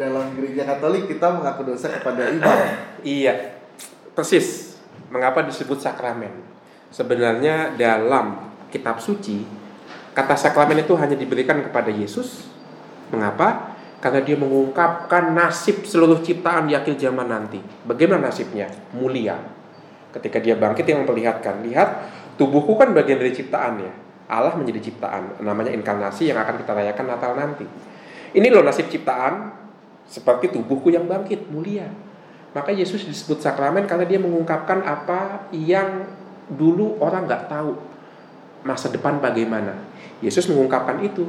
dalam 0.00 0.32
gereja 0.32 0.64
Katolik 0.64 1.12
kita 1.12 1.28
mengaku 1.28 1.76
dosa 1.76 1.92
kepada 1.92 2.32
imam? 2.32 2.56
Iya, 3.04 3.60
persis. 4.16 4.65
Mengapa 5.16 5.40
disebut 5.48 5.80
sakramen? 5.80 6.28
Sebenarnya 6.92 7.72
dalam 7.72 8.52
kitab 8.68 9.00
suci 9.00 9.48
kata 10.12 10.36
sakramen 10.36 10.84
itu 10.84 10.92
hanya 10.92 11.16
diberikan 11.16 11.64
kepada 11.64 11.88
Yesus. 11.88 12.44
Mengapa? 13.08 13.72
Karena 13.96 14.20
dia 14.20 14.36
mengungkapkan 14.36 15.32
nasib 15.32 15.88
seluruh 15.88 16.20
ciptaan 16.20 16.68
di 16.68 16.76
akhir 16.76 17.00
zaman 17.00 17.32
nanti. 17.32 17.64
Bagaimana 17.88 18.28
nasibnya? 18.28 18.68
Mulia. 18.92 19.40
Ketika 20.12 20.36
dia 20.36 20.52
bangkit 20.52 20.84
yang 20.84 21.08
memperlihatkan, 21.08 21.64
lihat 21.64 21.88
tubuhku 22.36 22.76
kan 22.76 22.92
bagian 22.92 23.16
dari 23.16 23.32
ciptaan 23.32 23.80
ya. 23.80 23.92
Allah 24.28 24.52
menjadi 24.52 24.92
ciptaan, 24.92 25.40
namanya 25.40 25.72
inkarnasi 25.72 26.28
yang 26.28 26.36
akan 26.44 26.60
kita 26.60 26.76
rayakan 26.76 27.06
Natal 27.08 27.32
nanti. 27.38 27.64
Ini 28.36 28.52
loh 28.52 28.60
nasib 28.60 28.92
ciptaan 28.92 29.48
seperti 30.04 30.52
tubuhku 30.52 30.92
yang 30.92 31.08
bangkit, 31.08 31.48
mulia. 31.48 31.88
Maka 32.56 32.72
Yesus 32.72 33.04
disebut 33.04 33.44
sakramen 33.44 33.84
karena 33.84 34.08
dia 34.08 34.16
mengungkapkan 34.16 34.80
apa 34.80 35.44
yang 35.52 36.08
dulu 36.48 36.96
orang 37.04 37.28
nggak 37.28 37.52
tahu 37.52 37.76
masa 38.64 38.88
depan 38.88 39.20
bagaimana. 39.20 39.76
Yesus 40.24 40.48
mengungkapkan 40.48 41.04
itu. 41.04 41.28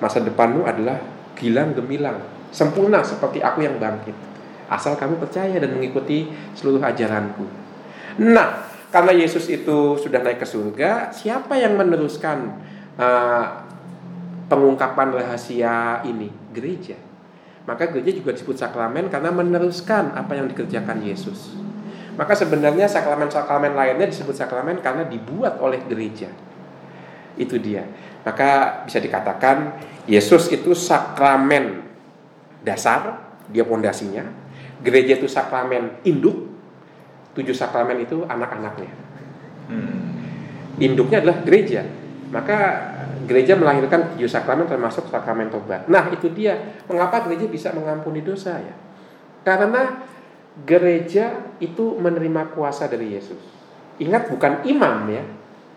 Masa 0.00 0.22
depanmu 0.24 0.64
adalah 0.64 0.96
gilang 1.36 1.76
gemilang, 1.76 2.24
sempurna 2.48 3.04
seperti 3.04 3.44
aku 3.44 3.60
yang 3.60 3.76
bangkit. 3.76 4.16
Asal 4.70 4.96
kamu 4.96 5.20
percaya 5.20 5.60
dan 5.60 5.76
mengikuti 5.76 6.24
seluruh 6.56 6.80
ajaranku. 6.80 7.44
Nah, 8.24 8.64
karena 8.88 9.12
Yesus 9.12 9.44
itu 9.52 10.00
sudah 10.00 10.24
naik 10.24 10.40
ke 10.40 10.48
surga, 10.48 11.12
siapa 11.12 11.60
yang 11.60 11.76
meneruskan 11.76 12.64
uh, 12.96 13.60
pengungkapan 14.48 15.20
rahasia 15.20 16.00
ini? 16.08 16.32
Gereja. 16.56 17.09
Maka 17.70 17.86
gereja 17.86 18.18
juga 18.18 18.34
disebut 18.34 18.58
sakramen 18.58 19.06
karena 19.06 19.30
meneruskan 19.30 20.10
apa 20.18 20.34
yang 20.34 20.50
dikerjakan 20.50 21.06
Yesus. 21.06 21.54
Maka 22.18 22.34
sebenarnya 22.34 22.90
sakramen-sakramen 22.90 23.78
lainnya 23.78 24.10
disebut 24.10 24.34
sakramen 24.34 24.82
karena 24.82 25.06
dibuat 25.06 25.62
oleh 25.62 25.78
gereja. 25.86 26.34
Itu 27.38 27.62
dia. 27.62 27.86
Maka 28.26 28.82
bisa 28.90 28.98
dikatakan 28.98 29.78
Yesus 30.10 30.50
itu 30.50 30.74
sakramen 30.74 31.86
dasar, 32.66 33.22
dia 33.46 33.62
pondasinya. 33.62 34.26
Gereja 34.82 35.14
itu 35.14 35.30
sakramen 35.30 36.02
induk. 36.02 36.50
Tujuh 37.38 37.54
sakramen 37.54 38.02
itu 38.02 38.26
anak-anaknya. 38.26 38.90
Hmm. 39.70 40.18
Induknya 40.82 41.22
adalah 41.22 41.46
gereja. 41.46 41.86
Maka 42.34 42.58
gereja 43.26 43.58
melahirkan 43.58 44.14
tujuh 44.14 44.30
sakramen 44.30 44.66
termasuk 44.66 45.08
sakramen 45.08 45.50
tobat. 45.50 45.86
Nah, 45.86 46.10
itu 46.10 46.30
dia 46.30 46.82
mengapa 46.86 47.24
gereja 47.28 47.46
bisa 47.50 47.68
mengampuni 47.74 48.20
dosa 48.20 48.58
ya. 48.58 48.74
Karena 49.46 50.04
gereja 50.66 51.56
itu 51.62 51.96
menerima 51.96 52.52
kuasa 52.52 52.90
dari 52.90 53.16
Yesus. 53.16 53.40
Ingat 54.00 54.32
bukan 54.32 54.64
imam 54.64 55.08
ya 55.08 55.24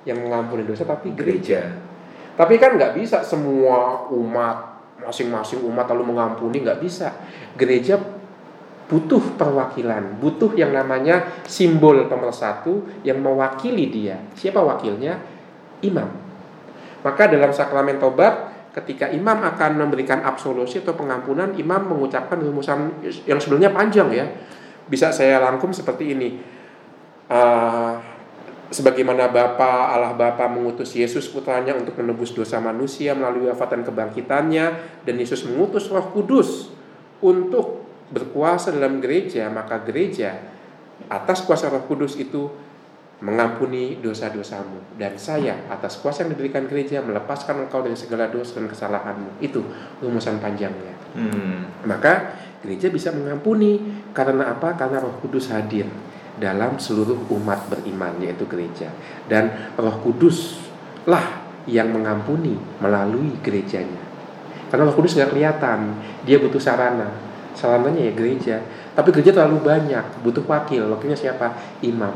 yang 0.03 0.19
mengampuni 0.23 0.67
dosa 0.67 0.83
tapi 0.83 1.11
gereja. 1.15 1.63
Gereja. 1.69 1.91
Tapi 2.33 2.57
kan 2.57 2.73
nggak 2.77 2.97
bisa 2.97 3.21
semua 3.21 4.09
umat 4.09 4.73
masing-masing 5.03 5.61
umat 5.69 5.85
lalu 5.93 6.15
mengampuni 6.15 6.65
nggak 6.65 6.81
bisa. 6.81 7.13
Gereja 7.53 8.01
butuh 8.89 9.37
perwakilan, 9.37 10.17
butuh 10.17 10.53
yang 10.57 10.73
namanya 10.73 11.43
simbol 11.45 12.09
pemersatu 12.09 13.03
yang 13.05 13.21
mewakili 13.21 13.89
dia. 13.93 14.17
Siapa 14.33 14.59
wakilnya? 14.59 15.21
Imam. 15.85 16.22
Maka 17.03 17.27
dalam 17.27 17.51
sakramen 17.51 17.99
tobat 17.99 18.51
ketika 18.73 19.11
imam 19.11 19.43
akan 19.43 19.85
memberikan 19.85 20.23
absolusi 20.25 20.81
atau 20.81 20.97
pengampunan, 20.97 21.53
imam 21.53 21.93
mengucapkan 21.93 22.41
rumusan 22.41 23.05
yang 23.29 23.37
sebenarnya 23.37 23.71
panjang 23.75 24.09
ya. 24.09 24.25
Bisa 24.87 25.13
saya 25.13 25.37
rangkum 25.43 25.69
seperti 25.75 26.15
ini. 26.15 26.29
Ah, 27.29 28.01
sebagaimana 28.73 29.29
Bapa 29.29 29.93
Allah 29.93 30.17
Bapa 30.17 30.49
mengutus 30.49 30.97
Yesus 30.97 31.29
putranya 31.29 31.77
untuk 31.77 31.93
menebus 32.01 32.33
dosa 32.33 32.57
manusia 32.57 33.13
melalui 33.13 33.47
wafat 33.47 33.77
dan 33.77 33.81
kebangkitannya 33.85 34.65
dan 35.05 35.15
Yesus 35.15 35.45
mengutus 35.45 35.87
Roh 35.93 36.09
Kudus 36.09 36.73
untuk 37.21 37.85
berkuasa 38.09 38.73
dalam 38.73 38.97
gereja 38.99 39.47
maka 39.53 39.79
gereja 39.85 40.41
atas 41.07 41.45
kuasa 41.45 41.69
Roh 41.69 41.85
Kudus 41.85 42.17
itu 42.17 42.49
mengampuni 43.23 44.03
dosa-dosamu 44.03 44.99
dan 44.99 45.15
saya 45.15 45.55
atas 45.71 46.03
kuasa 46.03 46.27
yang 46.27 46.35
diberikan 46.35 46.67
gereja 46.67 46.99
melepaskan 46.99 47.63
engkau 47.65 47.79
dari 47.79 47.95
segala 47.95 48.27
dosa 48.27 48.59
dan 48.59 48.67
kesalahanmu 48.67 49.39
itu 49.39 49.63
rumusan 50.03 50.43
panjangnya 50.43 50.93
Hmm. 51.13 51.69
maka 51.85 52.41
gereja 52.65 52.89
bisa 52.89 53.13
mengampuni 53.13 53.77
karena 54.17 54.49
apa? 54.57 54.73
Karena 54.73 54.97
Roh 54.97 55.21
Kudus 55.21 55.53
hadir 55.53 55.85
dalam 56.41 56.81
seluruh 56.81 57.29
umat 57.29 57.69
beriman 57.69 58.17
yaitu 58.17 58.49
gereja 58.49 58.89
dan 59.29 59.53
Roh 59.77 60.01
Kudus 60.01 60.57
lah 61.05 61.43
yang 61.69 61.91
mengampuni 61.93 62.57
melalui 62.79 63.39
gerejanya. 63.39 64.01
Karena 64.67 64.89
Roh 64.89 64.95
Kudus 64.97 65.13
nggak 65.13 65.31
kelihatan, 65.31 66.01
dia 66.25 66.41
butuh 66.41 66.59
sarana. 66.59 67.13
Sarananya 67.53 68.09
ya 68.09 68.13
gereja. 68.17 68.57
Tapi 68.97 69.13
gereja 69.13 69.37
terlalu 69.37 69.61
banyak, 69.61 70.25
butuh 70.25 70.41
wakil. 70.49 70.89
Wakilnya 70.89 71.13
siapa? 71.13 71.53
Imam. 71.85 72.13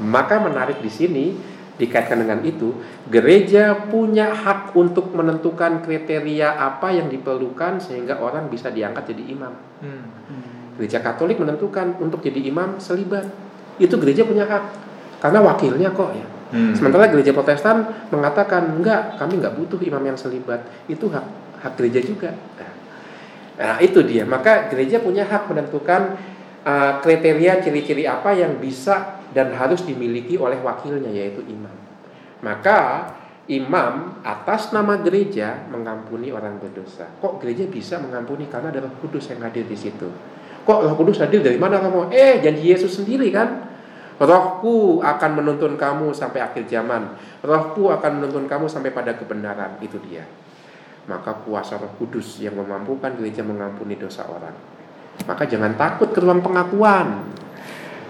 Maka 0.00 0.40
menarik 0.40 0.80
di 0.80 0.88
sini 0.88 1.36
dikaitkan 1.80 2.20
dengan 2.20 2.44
itu, 2.44 2.76
gereja 3.08 3.72
punya 3.88 4.36
hak 4.36 4.76
untuk 4.76 5.16
menentukan 5.16 5.80
kriteria 5.80 6.60
apa 6.60 6.92
yang 6.92 7.08
diperlukan 7.08 7.80
sehingga 7.80 8.20
orang 8.20 8.52
bisa 8.52 8.68
diangkat 8.68 9.16
jadi 9.16 9.24
imam. 9.32 9.52
Hmm. 9.80 10.04
Gereja 10.76 11.00
Katolik 11.00 11.40
menentukan 11.40 11.96
untuk 12.00 12.20
jadi 12.20 12.40
imam 12.48 12.76
selibat. 12.76 13.28
Itu 13.80 13.96
gereja 13.96 14.28
punya 14.28 14.44
hak 14.44 14.64
karena 15.24 15.40
wakilnya 15.40 15.92
kok 15.92 16.12
ya. 16.12 16.26
Hmm. 16.50 16.74
Sementara 16.76 17.08
gereja 17.08 17.32
Protestan 17.32 17.88
mengatakan 18.12 18.76
enggak, 18.76 19.16
kami 19.16 19.40
nggak 19.40 19.56
butuh 19.56 19.80
imam 19.80 20.04
yang 20.04 20.18
selibat. 20.20 20.64
Itu 20.84 21.08
hak 21.08 21.24
hak 21.64 21.72
gereja 21.80 22.00
juga. 22.04 22.32
Nah, 22.32 22.72
nah, 23.56 23.76
itu 23.80 24.04
dia. 24.04 24.28
Maka 24.28 24.68
gereja 24.68 25.00
punya 25.00 25.24
hak 25.24 25.48
menentukan 25.48 26.16
uh, 26.64 26.92
kriteria 27.00 27.60
ciri-ciri 27.64 28.04
apa 28.04 28.32
yang 28.36 28.60
bisa 28.60 29.19
dan 29.30 29.54
harus 29.54 29.82
dimiliki 29.86 30.36
oleh 30.36 30.58
wakilnya 30.62 31.10
yaitu 31.10 31.42
imam. 31.46 31.74
Maka 32.40 33.12
imam 33.50 34.22
atas 34.22 34.70
nama 34.70 34.98
gereja 35.02 35.66
mengampuni 35.68 36.30
orang 36.30 36.62
berdosa. 36.62 37.10
Kok 37.18 37.42
gereja 37.42 37.66
bisa 37.66 37.98
mengampuni 37.98 38.46
karena 38.46 38.70
ada 38.70 38.86
Roh 38.86 38.94
Kudus 39.02 39.26
yang 39.30 39.42
hadir 39.42 39.66
di 39.66 39.74
situ. 39.74 40.06
Kok 40.62 40.80
Roh 40.86 40.94
Kudus 40.94 41.18
hadir 41.18 41.42
dari 41.42 41.58
mana 41.58 41.82
kamu? 41.82 42.14
Eh, 42.14 42.38
janji 42.38 42.70
Yesus 42.70 42.94
sendiri 42.94 43.28
kan? 43.34 43.70
Rohku 44.20 45.00
akan 45.00 45.30
menuntun 45.40 45.80
kamu 45.80 46.12
sampai 46.12 46.44
akhir 46.44 46.68
zaman. 46.68 47.16
Rohku 47.40 47.88
akan 47.88 48.20
menuntun 48.20 48.44
kamu 48.44 48.68
sampai 48.68 48.92
pada 48.92 49.16
kebenaran. 49.16 49.80
Itu 49.80 49.96
dia. 50.04 50.28
Maka 51.08 51.40
kuasa 51.42 51.80
Roh 51.80 51.96
Kudus 51.96 52.38
yang 52.38 52.54
memampukan 52.60 53.16
gereja 53.16 53.40
mengampuni 53.40 53.96
dosa 53.96 54.28
orang. 54.28 54.52
Maka 55.24 55.48
jangan 55.48 55.72
takut 55.74 56.12
ke 56.12 56.20
ruang 56.20 56.44
pengakuan. 56.44 57.32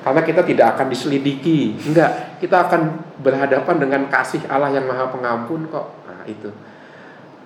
Karena 0.00 0.24
kita 0.24 0.40
tidak 0.42 0.76
akan 0.76 0.86
diselidiki, 0.88 1.76
enggak. 1.84 2.40
Kita 2.40 2.68
akan 2.68 2.80
berhadapan 3.20 3.76
dengan 3.76 4.02
kasih 4.08 4.40
Allah 4.48 4.72
yang 4.72 4.88
Maha 4.88 5.12
Pengampun 5.12 5.68
kok. 5.68 5.86
Nah, 6.08 6.24
itu. 6.24 6.48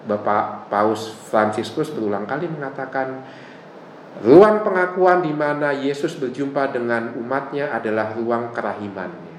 Bapak 0.04 0.68
Paus 0.68 1.16
Fransiskus 1.32 1.88
berulang 1.88 2.28
kali 2.28 2.44
mengatakan 2.44 3.24
ruang 4.20 4.60
pengakuan 4.60 5.24
di 5.24 5.32
mana 5.32 5.72
Yesus 5.72 6.14
berjumpa 6.20 6.70
dengan 6.70 7.16
umatnya 7.16 7.72
adalah 7.72 8.12
ruang 8.14 8.52
kerahiman. 8.52 9.34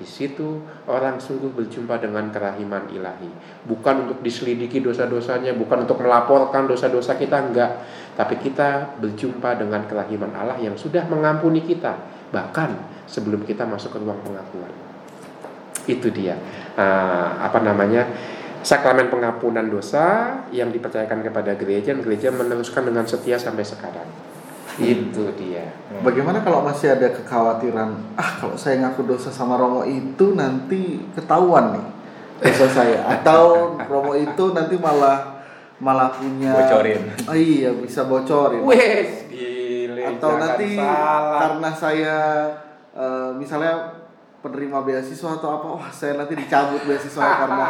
Di 0.00 0.08
situ 0.08 0.64
orang 0.88 1.20
sungguh 1.20 1.52
berjumpa 1.52 2.00
dengan 2.00 2.32
kerahiman 2.32 2.88
ilahi. 2.88 3.28
Bukan 3.68 4.08
untuk 4.08 4.24
diselidiki 4.24 4.80
dosa-dosanya, 4.80 5.52
bukan 5.52 5.84
untuk 5.84 6.00
melaporkan 6.00 6.64
dosa-dosa 6.64 7.20
kita, 7.20 7.36
enggak. 7.36 7.84
Tapi 8.16 8.40
kita 8.40 8.96
berjumpa 8.96 9.60
dengan 9.60 9.84
kerahiman 9.84 10.32
Allah 10.32 10.56
yang 10.56 10.72
sudah 10.80 11.04
mengampuni 11.04 11.60
kita. 11.68 12.19
Bahkan 12.30 12.70
sebelum 13.10 13.42
kita 13.42 13.66
masuk 13.66 13.94
ke 13.94 13.98
ruang 13.98 14.22
pengakuan. 14.22 14.72
Itu 15.86 16.10
dia. 16.14 16.38
Uh, 16.78 17.38
apa 17.42 17.62
namanya? 17.62 18.06
Sakramen 18.60 19.08
pengampunan 19.08 19.64
dosa 19.72 20.36
yang 20.52 20.68
dipercayakan 20.68 21.24
kepada 21.24 21.56
gereja, 21.56 21.96
dan 21.96 22.04
gereja 22.04 22.28
meneruskan 22.28 22.84
dengan 22.84 23.08
setia 23.08 23.40
sampai 23.40 23.64
sekarang. 23.64 24.04
Itu 24.76 25.32
dia. 25.36 25.72
Bagaimana 26.04 26.44
kalau 26.44 26.60
masih 26.60 26.92
ada 26.92 27.08
kekhawatiran, 27.08 28.16
ah 28.20 28.30
kalau 28.36 28.60
saya 28.60 28.84
ngaku 28.84 29.08
dosa 29.08 29.32
sama 29.32 29.56
Romo 29.56 29.84
itu 29.88 30.36
nanti 30.36 31.00
ketahuan 31.16 31.72
nih 31.76 31.86
dosa 32.40 32.68
saya, 32.68 33.00
atau 33.08 33.76
Romo 33.80 34.12
itu 34.12 34.52
nanti 34.52 34.76
malah 34.76 35.40
malah 35.80 36.12
punya 36.12 36.52
Bocorin. 36.52 37.02
Oh 37.28 37.36
iya 37.36 37.72
bisa 37.72 38.04
bocorin. 38.04 38.60
Wes, 38.68 39.32
atau 40.06 40.40
nanti 40.40 40.76
salah. 40.76 41.38
karena 41.40 41.70
saya 41.74 42.18
eh, 42.94 43.30
misalnya 43.36 44.00
penerima 44.40 44.80
beasiswa 44.84 45.36
atau 45.36 45.48
apa, 45.60 45.66
wah 45.76 45.90
saya 45.92 46.16
nanti 46.16 46.32
dicabut 46.32 46.80
beasiswa 46.88 47.20
karena 47.44 47.68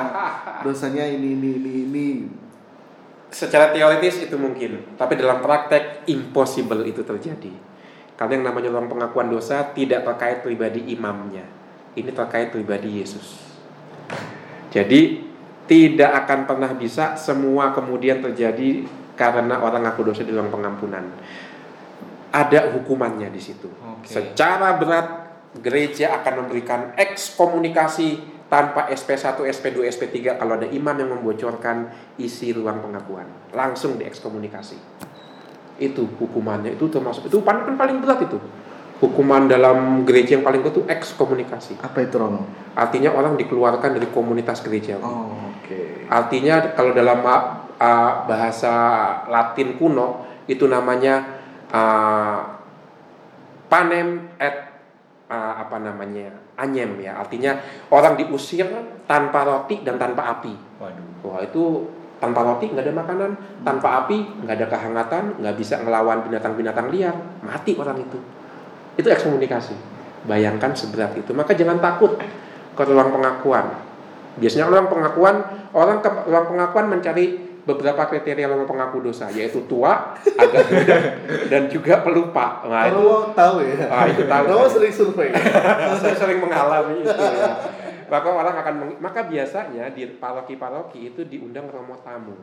dosanya 0.62 1.04
ini 1.06 1.34
ini 1.34 1.50
ini 1.58 1.72
ini. 1.87 2.08
Secara 3.30 3.70
teoritis 3.70 4.26
itu 4.26 4.34
mungkin, 4.34 4.99
tapi 4.99 5.14
dalam 5.14 5.38
praktek 5.38 6.02
impossible 6.10 6.82
itu 6.82 7.06
terjadi. 7.06 7.54
Karena 8.18 8.37
yang 8.37 8.44
namanya 8.50 8.68
ruang 8.75 8.90
pengakuan 8.90 9.30
dosa 9.30 9.70
tidak 9.70 10.02
terkait 10.02 10.42
pribadi 10.42 10.90
imamnya. 10.90 11.46
Ini 11.94 12.10
terkait 12.10 12.50
pribadi 12.50 13.00
Yesus. 13.00 13.38
Jadi 14.75 15.30
tidak 15.70 16.26
akan 16.26 16.50
pernah 16.50 16.70
bisa 16.75 17.14
semua 17.14 17.70
kemudian 17.70 18.18
terjadi 18.18 18.82
karena 19.14 19.62
orang 19.62 19.87
ngaku 19.87 20.10
dosa 20.10 20.26
di 20.26 20.34
ruang 20.34 20.50
pengampunan. 20.50 21.06
Ada 22.30 22.70
hukumannya 22.78 23.28
di 23.34 23.42
situ. 23.42 23.66
Oke. 23.66 24.06
Secara 24.06 24.78
berat 24.78 25.06
gereja 25.58 26.14
akan 26.22 26.46
memberikan 26.46 26.94
ekskomunikasi 26.94 28.38
tanpa 28.50 28.90
SP1, 28.90 29.38
SP2, 29.46 29.87
SP3 29.94 30.38
kalau 30.38 30.58
ada 30.58 30.66
imam 30.66 30.94
yang 30.99 31.10
membocorkan 31.14 31.90
isi 32.18 32.50
ruang 32.50 32.82
pengakuan. 32.82 33.26
Langsung 33.54 33.99
diekskomunikasi. 33.99 34.78
Itu 35.80 36.06
hukumannya 36.18 36.76
itu 36.76 36.87
termasuk 36.90 37.30
itu 37.30 37.40
paling 37.42 37.78
paling 37.78 38.02
berat 38.02 38.26
itu. 38.26 38.38
Hukuman 39.00 39.49
dalam 39.49 40.04
gereja 40.04 40.37
yang 40.37 40.44
paling 40.44 40.60
berat 40.60 40.76
itu 40.76 40.84
ekskomunikasi. 40.84 41.80
Apa 41.80 42.04
itu 42.04 42.20
Romo? 42.20 42.44
Artinya 42.76 43.14
orang 43.16 43.38
dikeluarkan 43.38 43.96
dari 43.96 44.10
komunitas 44.12 44.60
gereja. 44.60 45.00
Oh, 45.00 45.50
oke. 45.56 46.04
Artinya 46.10 46.76
kalau 46.76 46.92
dalam 46.92 47.25
uh, 47.80 48.12
bahasa 48.28 48.75
Latin 49.30 49.80
kuno 49.80 50.28
itu 50.50 50.68
namanya 50.68 51.39
uh, 51.71 52.39
panem 53.71 54.31
et 54.37 54.57
uh, 55.31 55.55
apa 55.62 55.77
namanya 55.79 56.31
anyem 56.59 57.00
ya. 57.00 57.19
Artinya 57.19 57.57
orang 57.95 58.19
diusir 58.19 58.67
tanpa 59.06 59.47
roti 59.47 59.80
dan 59.87 59.97
tanpa 59.97 60.39
api. 60.39 60.54
Waduh. 60.83 61.09
Wah 61.25 61.41
itu 61.43 61.89
tanpa 62.21 62.45
roti 62.45 62.69
nggak 62.69 62.85
ada 62.85 62.95
makanan, 62.95 63.30
tanpa 63.65 64.04
api 64.04 64.45
nggak 64.45 64.56
ada 64.61 64.67
kehangatan, 64.69 65.25
nggak 65.41 65.56
bisa 65.56 65.80
ngelawan 65.80 66.21
binatang-binatang 66.26 66.93
liar, 66.93 67.17
mati 67.41 67.73
orang 67.80 67.97
itu. 68.04 68.19
Itu 69.00 69.09
ekskomunikasi. 69.09 69.75
Bayangkan 70.28 70.76
seberat 70.76 71.17
itu. 71.17 71.33
Maka 71.33 71.56
jangan 71.56 71.80
takut 71.80 72.21
ke 72.76 72.83
ruang 72.85 73.09
pengakuan. 73.09 73.73
Biasanya 74.37 74.69
ruang 74.69 74.93
pengakuan 74.93 75.37
orang 75.73 76.04
ke 76.04 76.09
ruang 76.28 76.47
pengakuan 76.52 76.87
mencari 76.93 77.50
beberapa 77.71 78.02
kriteria 78.06 78.47
ruang 78.47 78.67
pengaku 78.67 79.02
dosa, 79.02 79.30
yaitu 79.30 79.63
tua, 79.65 80.15
agak 80.19 80.65
muda, 80.67 80.97
dan 81.47 81.63
juga 81.67 82.02
pelupa. 82.02 82.67
Nah 82.67 82.89
itu 82.89 83.02
tahu 83.33 83.54
ya? 83.63 83.76
Ah, 83.87 84.04
itu 84.06 84.23
tahu 84.25 84.45
sering 84.67 84.91
survei. 84.91 85.30
saya 85.99 86.15
sering 86.15 86.39
mengalami 86.39 87.02
itu 87.02 87.11
ya. 87.15 87.54
Maka 88.11 88.26
orang 88.26 88.56
akan 88.59 88.75
meng- 88.75 88.99
maka 88.99 89.23
biasanya 89.23 89.95
di 89.95 90.02
paroki-paroki 90.19 91.15
itu 91.15 91.23
diundang 91.23 91.71
romo 91.71 91.95
tamu 92.02 92.35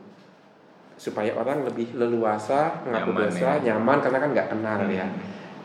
supaya 0.98 1.30
orang 1.32 1.62
lebih 1.62 1.94
leluasa 1.94 2.82
mengaku 2.82 3.14
Nyaman, 3.14 3.22
dosa, 3.30 3.48
ya. 3.54 3.70
nyaman 3.70 3.98
karena 4.00 4.18
kan 4.18 4.30
nggak 4.32 4.48
kenal 4.50 4.78
Hmm. 4.82 4.90
ya. 4.90 5.06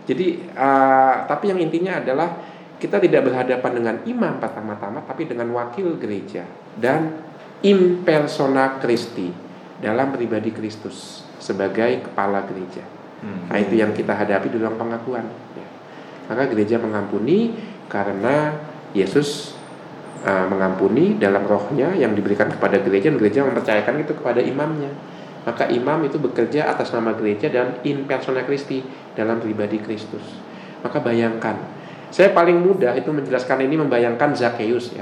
Jadi 0.04 0.28
uh, 0.52 1.15
tapi 1.26 1.49
yang 1.49 1.58
intinya 1.58 1.97
adalah 1.97 2.36
kita 2.76 2.99
tidak 2.99 3.23
berhadapan 3.23 3.71
dengan 3.73 3.95
imam 4.04 4.34
pertama-tama 4.38 4.99
tapi 5.08 5.23
dengan 5.23 5.47
wakil 5.56 5.95
gereja 5.95 6.43
dan 6.76 7.23
in 7.63 8.04
persona 8.04 8.84
Christi 8.84 9.32
dalam 9.84 10.15
pribadi 10.15 10.56
Kristus 10.56 11.28
sebagai 11.43 12.08
kepala 12.08 12.48
gereja. 12.48 12.88
Hmm. 13.19 13.52
Nah 13.52 13.60
itu 13.60 13.76
yang 13.76 13.91
kita 13.91 14.15
hadapi 14.15 14.48
di 14.48 14.58
dalam 14.63 14.80
pengakuan. 14.80 15.28
Ya. 15.60 15.67
Maka 16.32 16.48
gereja 16.48 16.80
mengampuni 16.80 17.52
karena 17.91 18.56
Yesus 18.96 19.60
uh, 20.24 20.48
mengampuni 20.48 21.19
dalam 21.19 21.43
rohnya 21.43 21.91
yang 21.91 22.15
diberikan 22.15 22.48
kepada 22.48 22.80
gereja 22.80 23.12
dan 23.12 23.19
gereja 23.19 23.43
mempercayakan 23.43 24.08
itu 24.08 24.15
kepada 24.15 24.39
imamnya. 24.39 24.91
Maka 25.43 25.67
imam 25.67 26.08
itu 26.08 26.15
bekerja 26.24 26.72
atas 26.72 26.96
nama 26.96 27.12
gereja 27.19 27.52
dan 27.52 27.84
in 27.84 28.08
persona 28.08 28.48
Christi 28.48 28.80
dalam 29.12 29.43
pribadi 29.43 29.76
Kristus. 29.84 30.24
Maka 30.80 31.04
bayangkan, 31.04 31.60
saya 32.13 32.30
paling 32.30 32.62
mudah 32.62 32.93
itu 32.93 33.10
menjelaskan 33.10 33.65
ini 33.65 33.73
membayangkan 33.73 34.38
Zakheus 34.38 34.93
ya 34.93 35.02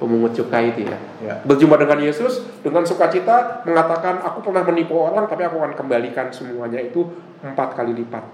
pemungut 0.00 0.32
cukai 0.32 0.72
itu 0.72 0.88
ya. 0.88 0.96
Ya. 1.20 1.34
Berjumpa 1.44 1.76
dengan 1.76 2.00
Yesus 2.00 2.40
dengan 2.64 2.88
sukacita 2.88 3.60
mengatakan 3.68 4.24
aku 4.24 4.48
pernah 4.48 4.64
menipu 4.64 4.96
orang 4.96 5.28
tapi 5.28 5.44
aku 5.44 5.60
akan 5.60 5.76
kembalikan 5.76 6.32
semuanya 6.32 6.80
itu 6.80 7.04
empat 7.44 7.76
kali 7.76 7.92
lipat. 7.92 8.24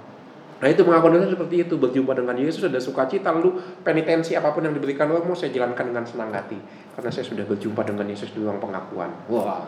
Nah 0.63 0.71
itu 0.71 0.87
pengakuan 0.87 1.19
dosa 1.19 1.35
seperti 1.35 1.67
itu 1.67 1.75
berjumpa 1.75 2.15
dengan 2.15 2.39
Yesus 2.39 2.71
ada 2.71 2.79
sukacita 2.79 3.35
lalu 3.35 3.59
penitensi 3.83 4.39
apa 4.39 4.55
pun 4.55 4.63
yang 4.63 4.79
diberikan 4.79 5.11
Allah 5.11 5.27
mau 5.27 5.35
saya 5.35 5.51
jalankan 5.51 5.91
dengan 5.91 6.07
senang 6.07 6.31
hati 6.31 6.57
karena 6.95 7.11
saya 7.11 7.27
sudah 7.27 7.43
berjumpa 7.51 7.83
dengan 7.83 8.07
Yesus 8.07 8.31
di 8.31 8.39
ruang 8.39 8.63
pengakuan. 8.63 9.11
Wah 9.27 9.67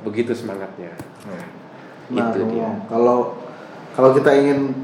begitu 0.00 0.32
semangatnya. 0.32 0.96
Nah, 1.28 2.32
itu 2.32 2.48
Romo, 2.48 2.52
dia. 2.56 2.70
kalau 2.88 3.18
kalau 3.92 4.10
kita 4.16 4.32
ingin 4.32 4.83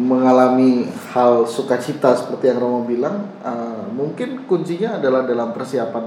mengalami 0.00 0.88
hal 1.12 1.44
sukacita 1.44 2.16
seperti 2.16 2.48
yang 2.48 2.58
Romo 2.58 2.88
bilang, 2.88 3.28
eh, 3.44 3.84
mungkin 3.92 4.48
kuncinya 4.48 4.96
adalah 4.96 5.28
dalam 5.28 5.52
persiapan 5.52 6.04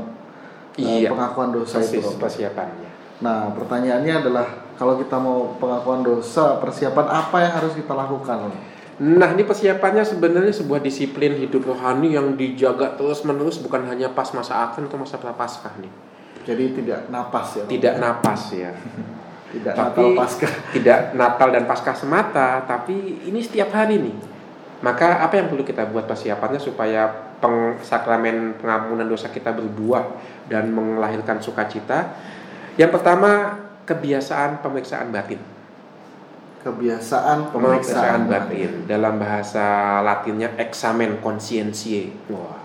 eh, 0.74 1.06
Iya. 1.06 1.14
pengakuan 1.14 1.54
dosa 1.54 1.78
itu. 1.78 2.02
Persis 2.02 2.06
Romo. 2.10 2.18
persiapannya. 2.18 2.90
Nah, 3.22 3.54
pertanyaannya 3.54 4.14
adalah 4.26 4.48
kalau 4.74 4.98
kita 4.98 5.22
mau 5.22 5.54
pengakuan 5.62 6.02
dosa, 6.02 6.58
persiapan 6.58 7.06
apa 7.08 7.38
yang 7.46 7.54
harus 7.62 7.78
kita 7.78 7.94
lakukan? 7.94 8.50
Romo? 8.50 8.60
Nah 8.94 9.34
ini 9.34 9.42
persiapannya 9.42 10.06
sebenarnya 10.06 10.54
sebuah 10.54 10.78
disiplin 10.78 11.34
hidup 11.34 11.66
rohani 11.66 12.14
yang 12.14 12.38
dijaga 12.38 12.94
terus 12.94 13.26
menerus 13.26 13.58
bukan 13.58 13.90
hanya 13.90 14.14
pas 14.14 14.30
masa 14.38 14.70
Advent 14.70 14.86
atau 14.86 15.02
masa 15.02 15.18
prapaskah 15.18 15.74
nih. 15.82 15.90
Jadi 16.46 16.78
tidak 16.78 17.10
napas 17.10 17.58
ya. 17.58 17.66
Romo? 17.66 17.72
Tidak 17.74 17.94
napas 17.98 18.42
ya. 18.54 18.72
Tidak 19.54 19.74
Tapi 19.78 20.02
Natal 20.02 20.18
Paskah. 20.18 20.54
tidak 20.74 21.00
Natal 21.14 21.48
dan 21.54 21.64
Paskah 21.70 21.94
semata, 21.94 22.66
tapi 22.66 23.22
ini 23.30 23.38
setiap 23.38 23.70
hari 23.70 24.02
nih. 24.02 24.16
Maka 24.82 25.24
apa 25.24 25.40
yang 25.40 25.48
perlu 25.48 25.64
kita 25.64 25.88
buat 25.88 26.10
persiapannya 26.10 26.60
supaya 26.60 27.08
peng, 27.40 27.80
sakramen 27.80 28.60
pengampunan 28.60 29.08
dosa 29.08 29.32
kita 29.32 29.54
berbuah 29.54 30.04
dan 30.50 30.74
melahirkan 30.74 31.40
sukacita? 31.40 32.18
Yang 32.76 33.00
pertama 33.00 33.62
kebiasaan 33.86 34.60
pemeriksaan 34.60 35.14
batin. 35.14 35.40
Kebiasaan 36.64 37.52
Pemeriksaan 37.52 37.52
pemeriksaan 37.52 38.22
batin 38.32 38.72
dalam 38.88 39.20
bahasa 39.20 40.00
Latinnya 40.00 40.56
examen 40.56 41.20
conscientiae. 41.20 42.32
Wah, 42.32 42.56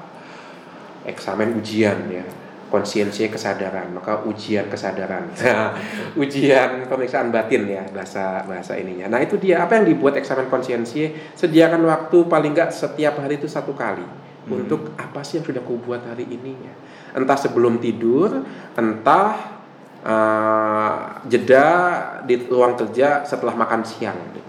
eksamen 1.02 1.58
ujian 1.58 1.98
ya. 2.06 2.24
Conscientiae 2.68 3.32
kesadaran, 3.32 3.96
maka 3.96 4.20
ujian 4.28 4.68
kesadaran. 4.68 5.32
ujian 6.22 6.84
pemeriksaan 6.84 7.32
batin 7.32 7.64
ya 7.64 7.88
bahasa 7.88 8.44
bahasa 8.44 8.76
ininya. 8.76 9.08
Nah 9.08 9.24
itu 9.24 9.40
dia 9.40 9.64
apa 9.64 9.80
yang 9.80 9.88
dibuat 9.88 10.20
eksamen 10.20 10.52
conscientiae? 10.52 11.32
Sediakan 11.32 11.80
waktu 11.88 12.28
paling 12.28 12.52
nggak 12.52 12.68
setiap 12.68 13.24
hari 13.24 13.40
itu 13.40 13.48
satu 13.48 13.72
kali 13.72 14.28
untuk 14.48 14.96
apa 14.96 15.20
sih 15.20 15.38
yang 15.40 15.46
sudah 15.46 15.60
aku 15.60 15.76
buat 15.80 16.02
hari 16.04 16.24
ini 16.24 16.52
ya. 16.56 16.74
Entah 17.16 17.36
sebelum 17.36 17.80
tidur, 17.80 18.44
entah 18.76 19.60
eh, 20.04 20.94
jeda 21.28 21.66
di 22.24 22.34
ruang 22.48 22.76
kerja 22.76 23.24
setelah 23.24 23.52
makan 23.56 23.84
siang. 23.84 24.18
gitu. 24.32 24.46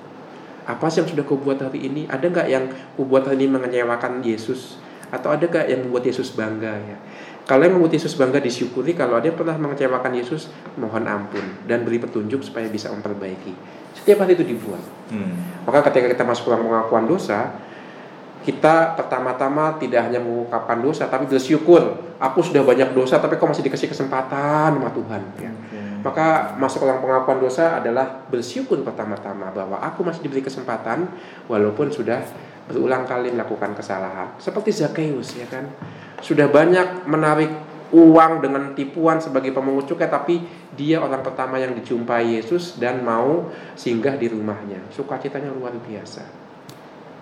apa 0.69 0.85
sih 0.85 1.01
yang 1.01 1.09
sudah 1.09 1.25
kau 1.25 1.41
buat 1.41 1.57
hari 1.57 1.89
ini? 1.89 2.05
Ada 2.05 2.29
nggak 2.29 2.47
yang 2.47 2.69
kau 2.93 3.09
buat 3.09 3.25
hari 3.25 3.41
ini 3.41 3.57
mengecewakan 3.57 4.21
Yesus? 4.21 4.77
Atau 5.09 5.33
ada 5.33 5.41
nggak 5.41 5.65
yang 5.65 5.81
membuat 5.81 6.05
Yesus 6.05 6.29
bangga 6.37 6.77
ya? 6.77 6.97
Kalau 7.49 7.65
yang 7.65 7.81
membuat 7.81 7.97
Yesus 7.97 8.13
bangga 8.13 8.37
disyukuri, 8.37 8.93
kalau 8.93 9.17
ada 9.17 9.25
yang 9.25 9.33
pernah 9.33 9.57
mengecewakan 9.57 10.13
Yesus, 10.13 10.53
mohon 10.77 11.09
ampun 11.09 11.41
dan 11.65 11.81
beri 11.81 11.97
petunjuk 11.97 12.45
supaya 12.45 12.69
bisa 12.69 12.93
memperbaiki. 12.93 13.57
Setiap 13.97 14.21
hari 14.21 14.37
itu 14.37 14.45
dibuat. 14.45 14.85
Hmm. 15.09 15.65
Maka 15.65 15.89
ketika 15.89 16.13
kita 16.13 16.23
masuk 16.29 16.53
dalam 16.53 16.69
pengakuan 16.69 17.09
dosa, 17.09 17.57
kita 18.45 18.93
pertama-tama 18.93 19.81
tidak 19.81 20.05
hanya 20.05 20.21
mengungkapkan 20.21 20.77
dosa, 20.77 21.09
tapi 21.09 21.25
bersyukur. 21.25 21.97
Aku 22.21 22.45
sudah 22.45 22.61
banyak 22.61 22.93
dosa, 22.93 23.17
tapi 23.17 23.41
kau 23.41 23.49
masih 23.49 23.65
dikasih 23.65 23.89
kesempatan 23.89 24.77
sama 24.77 24.93
Tuhan. 24.93 25.21
Ya. 25.41 25.51
Maka 26.05 26.55
masuk 26.55 26.85
dalam 26.85 27.01
pengakuan 27.01 27.41
dosa 27.41 27.81
adalah 27.81 28.29
bersyukur 28.29 28.79
pertama-tama 28.85 29.51
bahwa 29.51 29.81
aku 29.81 30.05
masih 30.05 30.21
diberi 30.21 30.45
kesempatan, 30.45 31.09
walaupun 31.49 31.89
sudah 31.89 32.21
berulang 32.69 33.09
kali 33.09 33.33
melakukan 33.33 33.73
kesalahan. 33.73 34.37
Seperti 34.37 34.69
Zakheus 34.69 35.33
ya 35.33 35.49
kan, 35.49 35.65
sudah 36.19 36.47
banyak 36.51 37.07
menarik 37.07 37.51
uang 37.89 38.45
dengan 38.45 38.77
tipuan 38.77 39.17
sebagai 39.17 39.49
pemungut 39.49 39.89
cukai, 39.89 40.09
tapi 40.09 40.45
dia 40.77 41.01
orang 41.01 41.25
pertama 41.25 41.57
yang 41.57 41.73
dijumpai 41.73 42.37
Yesus 42.37 42.77
dan 42.77 43.01
mau 43.01 43.49
singgah 43.73 44.13
di 44.13 44.29
rumahnya. 44.29 44.85
Sukacitanya 44.93 45.49
luar 45.49 45.73
biasa. 45.73 46.23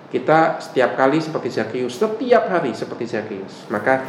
Kita 0.07 0.59
setiap 0.63 0.95
kali 0.95 1.19
seperti 1.19 1.51
Zakheus, 1.51 1.99
setiap 1.99 2.47
hari 2.47 2.71
seperti 2.71 3.07
Zakheus. 3.07 3.67
Maka 3.67 4.03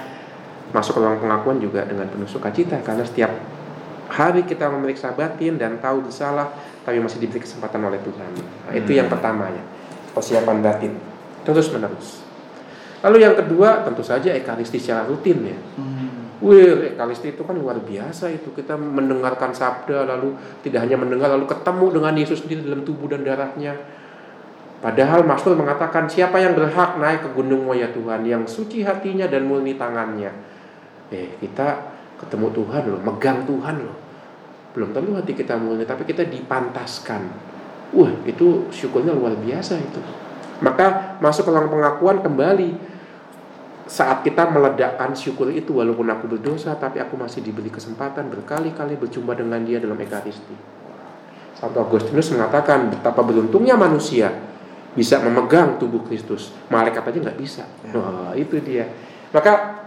masuk 0.70 0.98
ke 0.98 1.00
ruang 1.00 1.18
pengakuan 1.18 1.58
juga 1.58 1.82
dengan 1.88 2.06
penuh 2.06 2.28
sukacita 2.28 2.76
karena 2.84 3.02
setiap 3.02 3.32
hari 4.08 4.44
kita 4.44 4.68
memeriksa 4.68 5.16
batin 5.16 5.56
dan 5.56 5.80
tahu 5.80 6.04
bersalah 6.04 6.52
tapi 6.84 7.00
masih 7.00 7.20
diberi 7.20 7.40
kesempatan 7.44 7.80
oleh 7.84 8.00
Tuhan. 8.00 8.30
Nah, 8.68 8.74
itu 8.76 8.90
yang 8.96 9.08
pertama 9.08 9.48
ya. 9.48 9.64
Persiapan 10.12 10.58
batin 10.60 10.92
terus 11.44 11.72
menerus. 11.72 12.27
Lalu 12.98 13.16
yang 13.22 13.34
kedua 13.38 13.86
tentu 13.86 14.02
saja 14.02 14.34
ekaristi 14.34 14.82
secara 14.82 15.06
rutin 15.06 15.38
ya. 15.46 15.58
Wih, 16.38 16.94
ekaristi 16.94 17.34
itu 17.34 17.42
kan 17.42 17.58
luar 17.58 17.82
biasa 17.82 18.30
itu. 18.30 18.54
Kita 18.54 18.78
mendengarkan 18.78 19.50
sabda 19.50 20.06
lalu 20.06 20.38
tidak 20.62 20.86
hanya 20.86 20.98
mendengar 20.98 21.34
lalu 21.34 21.50
ketemu 21.50 21.86
dengan 21.98 22.14
Yesus 22.14 22.38
sendiri 22.46 22.62
dalam 22.62 22.82
tubuh 22.86 23.10
dan 23.10 23.26
darahnya. 23.26 23.74
Padahal 24.78 25.26
Mazmur 25.26 25.58
mengatakan 25.58 26.06
siapa 26.06 26.38
yang 26.38 26.54
berhak 26.54 27.02
naik 27.02 27.26
ke 27.26 27.28
gunungmu 27.34 27.74
ya 27.74 27.90
Tuhan 27.90 28.22
yang 28.22 28.46
suci 28.46 28.86
hatinya 28.86 29.26
dan 29.26 29.50
murni 29.50 29.74
tangannya. 29.74 30.30
Eh, 31.10 31.34
kita 31.42 31.98
ketemu 32.22 32.54
Tuhan 32.54 32.82
loh, 32.86 33.00
megang 33.02 33.42
Tuhan 33.42 33.76
loh. 33.82 33.98
Belum 34.78 34.94
tentu 34.94 35.18
hati 35.18 35.34
kita 35.34 35.58
murni, 35.58 35.82
tapi 35.82 36.06
kita 36.06 36.22
dipantaskan. 36.22 37.22
Wah, 37.90 38.12
itu 38.22 38.70
syukurnya 38.70 39.10
luar 39.10 39.34
biasa 39.34 39.74
itu. 39.82 39.98
Maka 40.58 41.18
masuk 41.22 41.46
ke 41.46 41.50
ruang 41.54 41.70
pengakuan 41.70 42.18
kembali 42.22 42.70
saat 43.88 44.20
kita 44.20 44.52
meledakkan 44.52 45.16
syukur 45.16 45.48
itu 45.48 45.72
walaupun 45.72 46.04
aku 46.12 46.28
berdosa 46.36 46.76
tapi 46.76 47.00
aku 47.00 47.16
masih 47.16 47.40
diberi 47.40 47.72
kesempatan 47.72 48.28
berkali-kali 48.28 49.00
berjumpa 49.00 49.32
dengan 49.32 49.64
dia 49.64 49.80
dalam 49.80 49.96
ekaristi. 49.96 50.52
Santo 51.56 51.80
Agustinus 51.82 52.30
mengatakan 52.30 52.92
betapa 52.92 53.24
beruntungnya 53.24 53.74
manusia 53.74 54.30
bisa 54.92 55.18
memegang 55.24 55.80
tubuh 55.80 56.04
Kristus. 56.04 56.54
Malaikat 56.68 57.02
aja 57.02 57.18
nggak 57.18 57.38
bisa. 57.40 57.64
Wah, 57.96 58.36
itu 58.36 58.60
dia. 58.62 58.86
Maka 59.32 59.82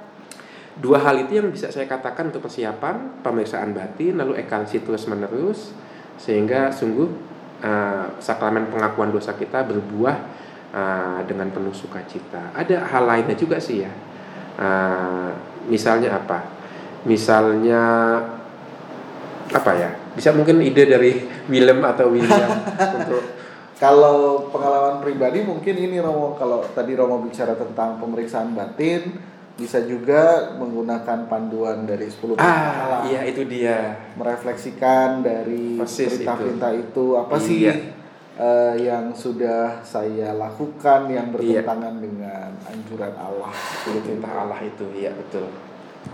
dua 0.82 0.98
hal 1.04 1.28
itu 1.28 1.38
yang 1.38 1.48
bisa 1.54 1.70
saya 1.70 1.86
katakan 1.86 2.34
untuk 2.34 2.50
persiapan 2.50 3.22
pemeriksaan 3.22 3.76
batin 3.76 4.18
lalu 4.18 4.40
ekaristi 4.42 4.82
terus 4.82 5.06
menerus 5.06 5.76
sehingga 6.18 6.74
sungguh 6.74 7.08
uh, 7.62 8.18
sakramen 8.18 8.72
pengakuan 8.72 9.14
dosa 9.14 9.38
kita 9.38 9.62
berbuah 9.68 10.41
uh, 10.72 11.20
dengan 11.24 11.48
penuh 11.50 11.72
sukacita. 11.72 12.52
Ada 12.52 12.88
hal 12.88 13.04
lainnya 13.06 13.36
juga 13.36 13.60
sih 13.60 13.84
ya. 13.84 13.92
Uh, 14.56 15.32
misalnya 15.68 16.16
apa? 16.16 16.44
Misalnya 17.04 17.82
apa 19.52 19.72
ya? 19.76 19.90
Bisa 20.12 20.32
mungkin 20.32 20.60
ide 20.60 20.84
dari 20.86 21.12
Willem 21.52 21.84
atau 21.84 22.12
William 22.12 22.52
untuk 23.00 23.24
Kalau 23.76 24.46
pengalaman 24.54 25.02
pribadi 25.02 25.42
mungkin 25.42 25.74
ini 25.74 25.98
Romo 25.98 26.38
kalau 26.38 26.62
tadi 26.70 26.94
Romo 26.94 27.18
bicara 27.18 27.58
tentang 27.58 27.98
pemeriksaan 27.98 28.54
batin 28.54 29.18
bisa 29.58 29.82
juga 29.82 30.54
menggunakan 30.54 31.26
panduan 31.26 31.90
dari 31.90 32.06
10 32.06 32.38
perintah 32.38 32.46
ah 32.46 33.02
iya 33.10 33.26
itu 33.26 33.42
dia 33.46 33.98
merefleksikan 34.14 35.26
dari 35.26 35.82
Persis 35.82 36.14
perintah-perintah 36.14 36.72
itu. 36.78 37.06
apa 37.18 37.36
Iya. 37.36 37.42
sih 37.42 37.60
eh, 38.42 38.74
yang 38.82 39.14
sudah 39.14 39.78
saya 39.82 40.34
lakukan 40.34 41.06
yang 41.06 41.30
Iya. 41.32 41.62
bertentangan 41.62 41.96
dengan 41.96 42.50
anjuran 42.64 43.14
Allah. 43.14 43.54
sepuluh 43.54 44.02
perintah 44.02 44.32
Allah 44.36 44.60
itu 44.60 44.86
iya 44.92 45.14
betul 45.14 45.46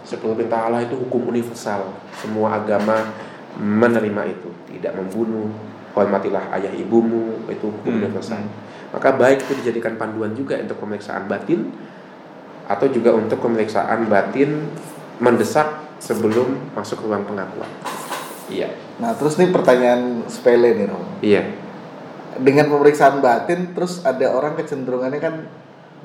sepuluh 0.03 0.35
perintah 0.35 0.67
Allah 0.67 0.83
itu 0.83 0.95
hukum 0.97 1.29
universal 1.29 1.87
semua 2.13 2.57
agama 2.57 3.15
menerima 3.55 4.21
itu 4.29 4.49
tidak 4.67 4.93
membunuh 4.93 5.47
hormatilah 5.91 6.51
ayah 6.53 6.69
ibumu 6.69 7.47
itu 7.47 7.65
hukum 7.65 7.89
Hmm. 7.89 8.03
universal 8.03 8.43
maka 8.87 9.09
baik 9.13 9.41
itu 9.41 9.53
dijadikan 9.57 9.95
panduan 9.95 10.31
juga 10.31 10.55
untuk 10.55 10.77
pemeriksaan 10.77 11.25
batin 11.25 11.71
atau 12.65 12.87
juga 12.87 13.11
untuk 13.11 13.39
pemeriksaan 13.39 14.05
batin 14.05 14.67
mendesak 15.17 15.67
sebelum 15.97 16.71
masuk 16.71 16.99
ke 16.99 17.05
ruang 17.05 17.23
pengakuan 17.23 17.71
iya 18.47 18.69
Nah, 18.97 19.13
terus 19.13 19.35
nih 19.35 19.47
pertanyaan 19.47 20.25
sepele 20.25 20.73
nih 20.73 20.85
Romo. 20.85 21.07
iya 21.19 21.41
Dengan 22.37 22.69
pemeriksaan 22.69 23.23
batin 23.23 23.71
terus 23.71 24.03
ada 24.03 24.35
orang 24.35 24.59
kecenderungannya 24.59 25.21
kan 25.23 25.35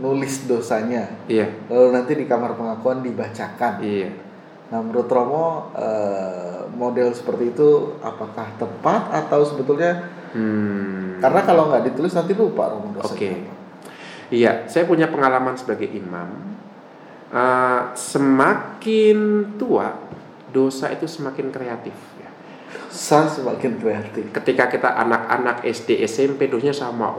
nulis 0.01 0.49
dosanya. 0.49 1.11
iya 1.29 1.51
Lalu 1.69 1.89
nanti 1.93 2.13
di 2.17 2.25
kamar 2.25 2.57
pengakuan 2.57 3.05
dibacakan. 3.05 3.83
iya 3.85 4.11
Nah, 4.73 4.81
menurut 4.81 5.05
Romo 5.05 5.69
eh, 5.77 6.65
model 6.73 7.13
seperti 7.13 7.53
itu 7.53 8.01
apakah 8.01 8.57
tepat 8.57 9.13
atau 9.13 9.45
sebetulnya 9.45 10.09
hmm. 10.33 11.21
karena 11.21 11.41
kalau 11.45 11.69
nggak 11.69 11.93
ditulis 11.93 12.17
nanti 12.17 12.33
lupa 12.33 12.73
Romo 12.73 12.97
dosanya. 12.97 13.13
Oke. 13.13 13.31
apa. 13.37 13.53
Iya, 14.33 14.53
saya 14.65 14.89
punya 14.89 15.13
pengalaman 15.13 15.61
sebagai 15.61 15.93
imam. 15.93 16.57
Eh, 17.37 17.83
semakin 17.93 19.53
tua, 19.61 19.93
dosa 20.49 20.89
itu 20.89 21.05
semakin 21.05 21.53
kreatif. 21.53 21.93
Ya. 22.73 22.81
Dosa 22.89 23.29
semakin 23.29 23.77
kreatif. 23.77 24.25
Ketika 24.33 24.73
kita 24.73 24.89
anak-anak 24.97 25.63
SD, 25.69 26.01
SMP, 26.09 26.49
dosanya 26.49 26.73
sama. 26.73 27.13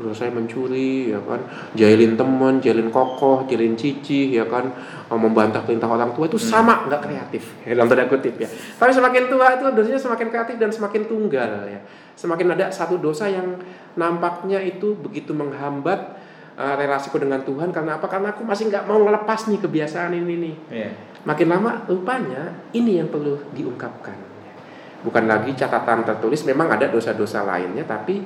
Dosa 0.00 0.24
saya 0.24 0.32
mencuri, 0.32 1.12
ya 1.12 1.20
kan, 1.20 1.44
jahilin 1.76 2.16
teman, 2.16 2.62
jahilin 2.62 2.88
kokoh, 2.88 3.44
jahilin 3.44 3.76
cici, 3.76 4.32
ya 4.32 4.48
kan, 4.48 4.72
eh, 5.10 5.18
membantah 5.18 5.60
perintah 5.60 5.90
orang 5.90 6.16
tua 6.16 6.24
itu 6.24 6.40
sama, 6.40 6.88
nggak 6.88 7.04
kreatif, 7.04 7.42
ya, 7.66 7.72
dalam 7.76 7.90
tanda 7.90 8.08
kutip 8.08 8.38
ya. 8.40 8.48
Tapi 8.48 8.90
semakin 8.96 9.28
tua 9.28 9.60
itu 9.60 9.64
dosanya 9.76 10.00
semakin 10.00 10.26
kreatif 10.32 10.56
dan 10.56 10.70
semakin 10.72 11.04
tunggal 11.04 11.68
ya. 11.68 11.80
Semakin 12.16 12.54
ada 12.54 12.72
satu 12.72 12.96
dosa 12.96 13.28
yang 13.28 13.60
nampaknya 13.98 14.62
itu 14.62 14.96
begitu 14.96 15.36
menghambat 15.36 16.16
uh, 16.60 16.74
relasiku 16.76 17.16
dengan 17.16 17.40
Tuhan 17.42 17.72
karena 17.72 17.96
apa? 17.96 18.06
Karena 18.06 18.32
aku 18.36 18.44
masih 18.44 18.68
nggak 18.68 18.84
mau 18.84 19.00
ngelepas 19.00 19.48
nih 19.48 19.58
kebiasaan 19.64 20.12
ini 20.16 20.34
nih. 20.36 20.54
Iya. 20.68 20.90
Makin 21.24 21.46
lama 21.48 21.84
rupanya 21.88 22.72
ini 22.72 23.00
yang 23.00 23.08
perlu 23.12 23.36
diungkapkan. 23.52 24.29
Bukan 25.00 25.24
lagi 25.24 25.56
catatan 25.56 26.04
tertulis, 26.04 26.44
memang 26.44 26.68
ada 26.68 26.88
dosa-dosa 26.88 27.44
lainnya, 27.48 27.88
tapi 27.88 28.20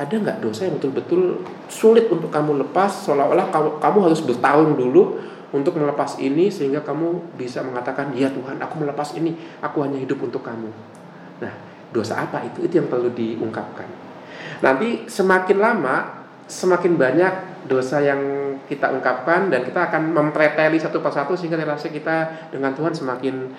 ada 0.00 0.10
nggak 0.10 0.40
dosa 0.40 0.66
yang 0.66 0.80
betul-betul 0.80 1.44
sulit 1.68 2.08
untuk 2.08 2.32
kamu 2.32 2.66
lepas, 2.66 3.04
seolah-olah 3.06 3.52
kamu, 3.52 3.68
kamu 3.78 3.98
harus 4.10 4.20
bertahun 4.24 4.74
dulu 4.74 5.20
untuk 5.50 5.76
melepas 5.76 6.16
ini 6.22 6.48
sehingga 6.48 6.80
kamu 6.80 7.36
bisa 7.36 7.60
mengatakan, 7.60 8.14
ya 8.16 8.30
Tuhan, 8.32 8.56
aku 8.58 8.74
melepas 8.80 9.14
ini, 9.18 9.36
aku 9.60 9.84
hanya 9.84 9.98
hidup 10.00 10.18
untuk 10.22 10.40
kamu. 10.40 10.70
Nah, 11.42 11.52
dosa 11.92 12.22
apa 12.22 12.42
itu? 12.46 12.64
Itu 12.64 12.80
yang 12.80 12.88
perlu 12.88 13.10
diungkapkan. 13.12 13.86
Nanti 14.62 15.04
semakin 15.10 15.58
lama, 15.58 16.26
semakin 16.46 16.96
banyak 16.96 17.34
dosa 17.66 18.00
yang 18.00 18.40
kita 18.70 18.90
ungkapkan 18.94 19.50
dan 19.50 19.66
kita 19.66 19.90
akan 19.90 20.14
mempreteli 20.14 20.78
satu 20.78 21.02
persatu 21.02 21.34
sehingga 21.34 21.58
relasi 21.58 21.90
kita 21.90 22.48
dengan 22.54 22.70
Tuhan 22.72 22.94
semakin 22.94 23.50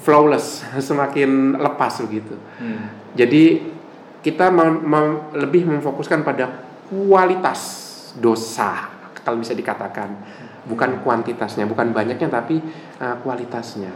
flawless, 0.00 0.64
semakin 0.88 1.56
lepas 1.56 2.00
begitu. 2.04 2.36
Hmm. 2.60 2.92
Jadi 3.16 3.74
kita 4.20 4.50
mem- 4.50 4.82
mem- 4.82 5.22
lebih 5.38 5.66
memfokuskan 5.68 6.26
pada 6.26 6.66
kualitas 6.90 7.84
dosa 8.18 8.96
kalau 9.26 9.42
bisa 9.42 9.58
dikatakan, 9.58 10.14
bukan 10.70 11.02
kuantitasnya, 11.02 11.66
bukan 11.66 11.90
banyaknya 11.90 12.30
tapi 12.30 12.62
uh, 13.02 13.18
kualitasnya. 13.26 13.90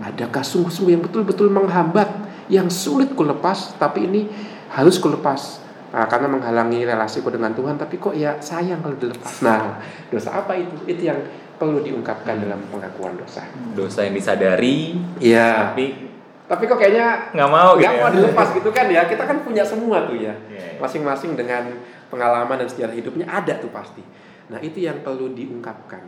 Adakah 0.00 0.40
sungguh-sungguh 0.40 0.96
yang 0.96 1.04
betul-betul 1.04 1.52
menghambat, 1.52 2.08
yang 2.48 2.72
sulit 2.72 3.12
ku 3.12 3.20
lepas, 3.20 3.76
tapi 3.76 4.08
ini 4.08 4.32
harus 4.72 4.96
ku 4.96 5.12
lepas 5.12 5.60
uh, 5.92 6.08
karena 6.08 6.32
menghalangi 6.32 6.88
relasiku 6.88 7.28
dengan 7.28 7.52
Tuhan, 7.52 7.76
tapi 7.76 8.00
kok 8.00 8.16
ya 8.16 8.40
sayang 8.40 8.80
kalau 8.80 8.96
dilepas. 8.96 9.44
Nah, 9.44 9.76
dosa 10.08 10.40
apa 10.40 10.56
itu? 10.56 10.72
Itu 10.88 11.12
yang 11.12 11.20
perlu 11.62 11.78
diungkapkan 11.78 12.42
dalam 12.42 12.58
pengakuan 12.66 13.14
dosa. 13.14 13.46
Dosa 13.78 14.02
yang 14.02 14.18
disadari, 14.18 14.98
Iya. 15.22 15.70
tapi 15.70 16.10
Tapi 16.42 16.68
kok 16.68 16.76
kayaknya 16.76 17.32
nggak 17.32 17.48
mau 17.48 17.78
gitu 17.78 17.86
nggak 17.86 17.94
ya. 17.96 18.00
mau 18.02 18.10
dilepas 18.12 18.48
gitu 18.52 18.70
kan 18.74 18.86
ya. 18.90 19.06
Kita 19.06 19.24
kan 19.24 19.40
punya 19.40 19.62
semua 19.62 20.04
tuh 20.04 20.18
ya. 20.18 20.34
Iya, 20.50 20.76
iya. 20.76 20.80
Masing-masing 20.82 21.32
dengan 21.32 21.70
pengalaman 22.10 22.60
dan 22.60 22.68
sejarah 22.68 22.92
hidupnya 22.92 23.24
ada 23.24 23.56
tuh 23.56 23.70
pasti. 23.72 24.02
Nah 24.50 24.58
itu 24.60 24.82
yang 24.82 25.00
perlu 25.00 25.32
diungkapkan. 25.32 26.02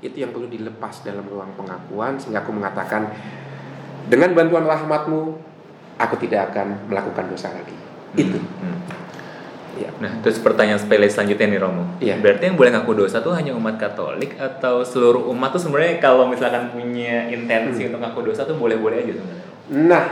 Itu 0.00 0.16
yang 0.16 0.32
perlu 0.32 0.48
dilepas 0.48 1.04
dalam 1.04 1.26
ruang 1.28 1.52
pengakuan 1.58 2.16
sehingga 2.16 2.40
aku 2.40 2.56
mengatakan 2.56 3.10
dengan 4.06 4.32
bantuan 4.32 4.64
rahmatmu 4.64 5.20
aku 5.98 6.14
tidak 6.24 6.54
akan 6.54 6.88
melakukan 6.88 7.26
dosa 7.28 7.52
lagi. 7.52 7.76
Itu. 8.16 8.38
Hmm. 8.40 8.80
Ya. 9.76 9.92
Nah, 10.00 10.24
terus 10.24 10.40
pertanyaan 10.40 10.80
sepele 10.80 11.04
selanjutnya 11.06 11.46
nih 11.52 11.60
Romo. 11.60 11.84
Iya. 12.00 12.16
Berarti 12.16 12.48
yang 12.48 12.56
boleh 12.56 12.70
ngaku 12.72 12.92
dosa 12.96 13.20
tuh 13.20 13.36
hanya 13.36 13.52
umat 13.52 13.76
Katolik 13.76 14.34
atau 14.40 14.80
seluruh 14.80 15.28
umat 15.36 15.52
tuh 15.52 15.68
sebenarnya 15.68 16.00
kalau 16.00 16.24
misalkan 16.26 16.72
punya 16.72 17.28
intensi 17.28 17.84
Hmm. 17.84 17.88
untuk 17.92 18.00
ngaku 18.00 18.20
dosa 18.32 18.48
tuh 18.48 18.56
boleh-boleh 18.56 19.04
aja 19.04 19.12
sebenarnya. 19.12 19.46
Nah, 19.66 20.06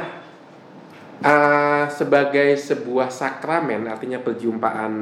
uh, 1.24 1.85
sebagai 1.88 2.53
sebuah 2.61 3.09
sakramen, 3.09 3.88
artinya 3.88 4.20
perjumpaan 4.20 4.92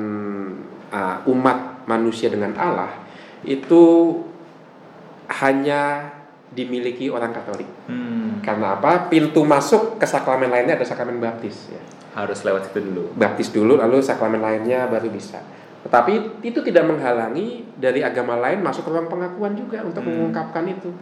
uh, 0.95 1.17
umat 1.27 1.83
manusia 1.91 2.31
dengan 2.31 2.55
Allah, 2.55 2.95
itu 3.43 3.83
hanya 5.43 6.13
dimiliki 6.53 7.09
orang 7.09 7.33
Katolik. 7.33 7.67
Hmm. 7.89 8.45
Karena 8.45 8.77
apa? 8.77 9.09
Pintu 9.09 9.43
masuk 9.43 9.97
ke 9.97 10.05
sakramen 10.05 10.53
lainnya 10.53 10.77
ada 10.77 10.85
sakramen 10.85 11.19
baptis. 11.19 11.73
Ya. 11.73 11.81
Harus 12.13 12.45
lewat 12.45 12.69
situ 12.69 12.81
dulu. 12.85 13.13
Baptis 13.17 13.49
dulu, 13.53 13.81
lalu 13.81 14.05
sakramen 14.05 14.41
lainnya 14.41 14.89
baru 14.89 15.09
bisa. 15.09 15.41
Tetapi 15.83 16.45
itu 16.47 16.61
tidak 16.63 16.87
menghalangi 16.87 17.67
dari 17.75 18.05
agama 18.05 18.39
lain 18.39 18.63
masuk 18.63 18.87
ke 18.87 18.91
ruang 18.95 19.11
pengakuan 19.11 19.59
juga 19.59 19.83
untuk 19.83 20.07
Hmm. 20.07 20.31
mengungkapkan 20.31 20.63
itu. 20.69 20.93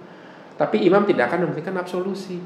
Tapi 0.57 0.87
imam 0.89 1.05
tidak 1.05 1.33
akan 1.33 1.51
memberikan 1.51 1.77
absolusi. 1.77 2.41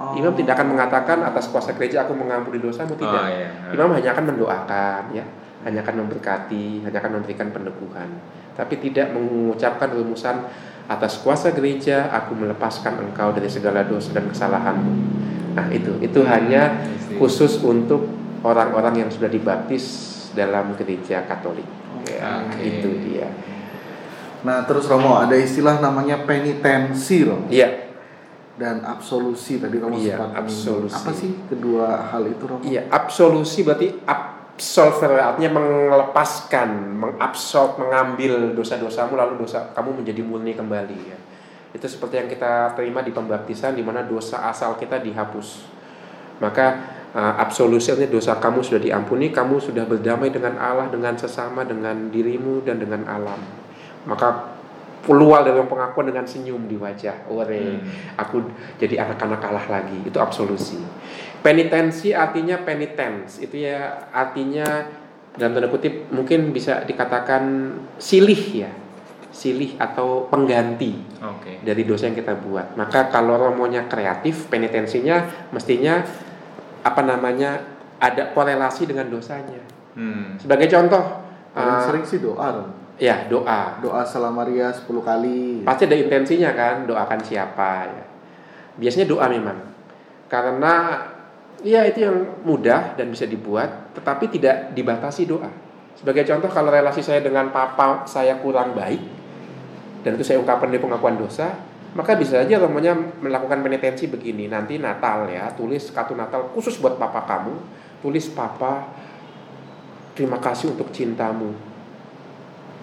Oh. 0.00 0.16
Imam 0.16 0.32
tidak 0.32 0.56
akan 0.56 0.74
mengatakan 0.74 1.18
atas 1.26 1.52
kuasa 1.52 1.76
gereja 1.76 2.08
aku 2.08 2.16
mengampuni 2.16 2.56
dosamu 2.62 2.96
tidak. 2.96 3.20
Oh, 3.20 3.28
iya. 3.28 3.50
Imam 3.74 3.92
hanya 3.92 4.16
akan 4.16 4.24
mendoakan 4.32 5.02
ya, 5.12 5.24
hanya 5.66 5.80
akan 5.84 5.94
memberkati, 6.06 6.88
hanya 6.88 6.98
akan 7.04 7.20
memberikan 7.20 7.52
peneguhan, 7.52 8.08
tapi 8.56 8.80
tidak 8.80 9.12
mengucapkan 9.12 9.92
rumusan 9.92 10.48
atas 10.88 11.20
kuasa 11.22 11.52
gereja 11.52 12.10
aku 12.10 12.32
melepaskan 12.34 12.98
engkau 12.98 13.30
dari 13.30 13.46
segala 13.46 13.84
dosa 13.84 14.10
dan 14.16 14.26
kesalahanmu. 14.26 14.94
Nah, 15.54 15.66
itu 15.68 16.00
itu 16.00 16.20
hanya 16.24 16.80
khusus 17.20 17.60
untuk 17.60 18.08
orang-orang 18.40 19.04
yang 19.04 19.10
sudah 19.12 19.28
dibaptis 19.28 19.84
dalam 20.32 20.72
gereja 20.80 21.28
Katolik. 21.28 21.68
Ya, 22.08 22.48
Oke. 22.48 22.64
itu 22.64 22.88
dia. 23.04 23.28
Nah, 24.40 24.64
terus 24.64 24.88
Romo 24.88 25.20
ada 25.20 25.36
istilah 25.36 25.84
namanya 25.84 26.24
penitensi, 26.24 27.28
Romo. 27.28 27.46
Iya, 27.52 27.92
Dan 28.60 28.84
absolusi 28.84 29.56
tadi 29.56 29.80
kamu 29.80 30.00
Iya, 30.00 30.16
sempat 30.20 30.32
absolusi. 30.36 30.96
Apa 30.96 31.12
sih 31.16 31.32
kedua 31.48 32.08
hal 32.12 32.24
itu, 32.28 32.44
Romo? 32.48 32.64
Iya, 32.64 32.88
absolusi 32.88 33.64
berarti 33.64 33.88
absolver 34.04 35.16
artinya 35.16 35.60
melepaskan, 35.60 36.68
mengabsorb, 37.00 37.80
mengambil 37.80 38.52
dosa-dosamu 38.52 39.16
lalu 39.16 39.44
dosa 39.44 39.72
kamu 39.76 40.04
menjadi 40.04 40.20
murni 40.24 40.52
kembali 40.56 40.98
ya. 41.08 41.18
Itu 41.72 41.88
seperti 41.88 42.20
yang 42.20 42.28
kita 42.28 42.76
terima 42.76 43.00
di 43.00 43.12
pembaptisan 43.16 43.76
di 43.76 43.84
mana 43.84 44.04
dosa 44.04 44.44
asal 44.48 44.76
kita 44.76 45.00
dihapus. 45.00 45.64
Maka 46.40 46.99
uh, 47.14 47.34
absolusi 47.38 47.90
artinya 47.90 48.10
dosa 48.14 48.38
kamu 48.38 48.62
sudah 48.62 48.80
diampuni, 48.82 49.30
kamu 49.34 49.58
sudah 49.58 49.84
berdamai 49.86 50.30
dengan 50.30 50.58
Allah, 50.58 50.90
dengan 50.90 51.14
sesama, 51.18 51.66
dengan 51.66 52.10
dirimu 52.10 52.62
dan 52.62 52.78
dengan 52.78 53.06
alam. 53.06 53.40
Maka 54.06 54.58
keluar 55.00 55.42
dari 55.42 55.56
pengakuan 55.64 56.12
dengan 56.12 56.24
senyum 56.28 56.68
di 56.68 56.76
wajah. 56.76 57.28
Ore, 57.32 57.80
aku 58.20 58.44
jadi 58.76 59.00
anak-anak 59.00 59.40
Allah 59.42 59.66
lagi. 59.80 59.98
Itu 60.04 60.20
absolusi. 60.20 60.76
Penitensi 61.40 62.12
artinya 62.12 62.60
penitence. 62.60 63.40
Itu 63.40 63.56
ya 63.64 64.10
artinya 64.12 64.66
dalam 65.36 65.56
tanda 65.56 65.68
kutip 65.72 66.12
mungkin 66.12 66.52
bisa 66.52 66.84
dikatakan 66.84 67.74
silih 67.96 68.68
ya. 68.68 68.70
Silih 69.30 69.78
atau 69.78 70.26
pengganti 70.26 70.90
Oke. 71.22 71.62
dari 71.62 71.86
dosa 71.86 72.10
yang 72.10 72.18
kita 72.18 72.34
buat. 72.34 72.74
Maka 72.74 73.14
kalau 73.14 73.38
romonya 73.38 73.86
kreatif, 73.86 74.50
penitensinya 74.50 75.48
mestinya 75.54 76.02
apa 76.80 77.00
namanya 77.04 77.60
ada 78.00 78.32
korelasi 78.32 78.88
dengan 78.88 79.08
dosanya. 79.12 79.60
Hmm. 79.92 80.38
Sebagai 80.40 80.70
contoh, 80.72 81.02
Paling 81.52 81.76
uh, 81.76 81.84
sering 81.84 82.04
sih 82.06 82.18
doa, 82.22 82.46
Romo. 82.54 82.72
ya 82.96 83.26
doa. 83.28 83.82
Doa 83.82 84.02
salam 84.06 84.32
Maria 84.32 84.72
10 84.72 84.86
kali. 84.86 85.66
Pasti 85.66 85.84
ada 85.84 85.96
intensinya 85.98 86.50
kan, 86.56 86.88
doakan 86.88 87.20
siapa 87.20 87.72
ya. 87.90 88.04
Biasanya 88.80 89.06
doa 89.10 89.26
memang. 89.28 89.58
Karena 90.30 91.04
ya 91.60 91.84
itu 91.84 92.06
yang 92.06 92.40
mudah 92.46 92.96
dan 92.96 93.12
bisa 93.12 93.28
dibuat, 93.28 93.92
tetapi 93.92 94.30
tidak 94.32 94.72
dibatasi 94.72 95.28
doa. 95.28 95.50
Sebagai 95.98 96.24
contoh 96.24 96.48
kalau 96.48 96.72
relasi 96.72 97.04
saya 97.04 97.20
dengan 97.20 97.52
papa 97.52 98.08
saya 98.08 98.40
kurang 98.40 98.72
baik 98.72 99.20
dan 100.00 100.16
itu 100.16 100.24
saya 100.24 100.40
ungkapkan 100.40 100.72
di 100.72 100.80
pengakuan 100.80 101.20
dosa, 101.20 101.52
maka 101.90 102.14
bisa 102.14 102.42
saja 102.42 102.62
namanya 102.62 102.94
melakukan 102.94 103.66
penitensi 103.66 104.06
begini. 104.06 104.46
Nanti 104.46 104.78
Natal 104.78 105.26
ya, 105.26 105.50
tulis 105.58 105.90
kartu 105.90 106.14
Natal 106.14 106.46
khusus 106.54 106.78
buat 106.78 106.94
papa 106.94 107.26
kamu, 107.26 107.54
tulis 108.02 108.30
papa 108.30 108.94
terima 110.14 110.38
kasih 110.38 110.76
untuk 110.76 110.94
cintamu. 110.94 111.50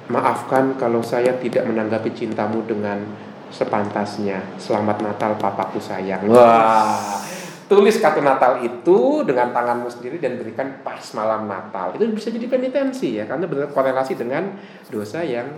Maafkan 0.07 0.79
kalau 0.79 1.03
saya 1.03 1.35
tidak 1.39 1.67
menanggapi 1.67 2.15
cintamu 2.15 2.63
dengan 2.63 3.03
sepantasnya. 3.51 4.43
Selamat 4.59 5.03
Natal 5.03 5.35
papaku 5.39 5.79
sayang. 5.79 6.27
Wah. 6.27 7.23
Tulis 7.67 7.99
kartu 7.99 8.23
Natal 8.23 8.63
itu 8.63 9.27
dengan 9.27 9.51
tanganmu 9.51 9.91
sendiri 9.91 10.23
dan 10.23 10.39
berikan 10.39 10.79
pas 10.87 11.03
malam 11.11 11.51
Natal. 11.51 11.91
Itu 11.99 12.07
bisa 12.15 12.31
jadi 12.31 12.47
penitensi 12.47 13.19
ya 13.19 13.27
karena 13.27 13.43
berkorelasi 13.43 14.15
dengan 14.15 14.55
dosa 14.87 15.19
yang 15.19 15.51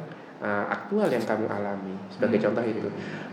uh, 0.43 0.65
aktual 0.71 1.07
yang 1.07 1.23
kamu 1.23 1.45
alami. 1.47 1.95
Sebagai 2.11 2.39
contoh 2.43 2.63
itu. 2.63 2.89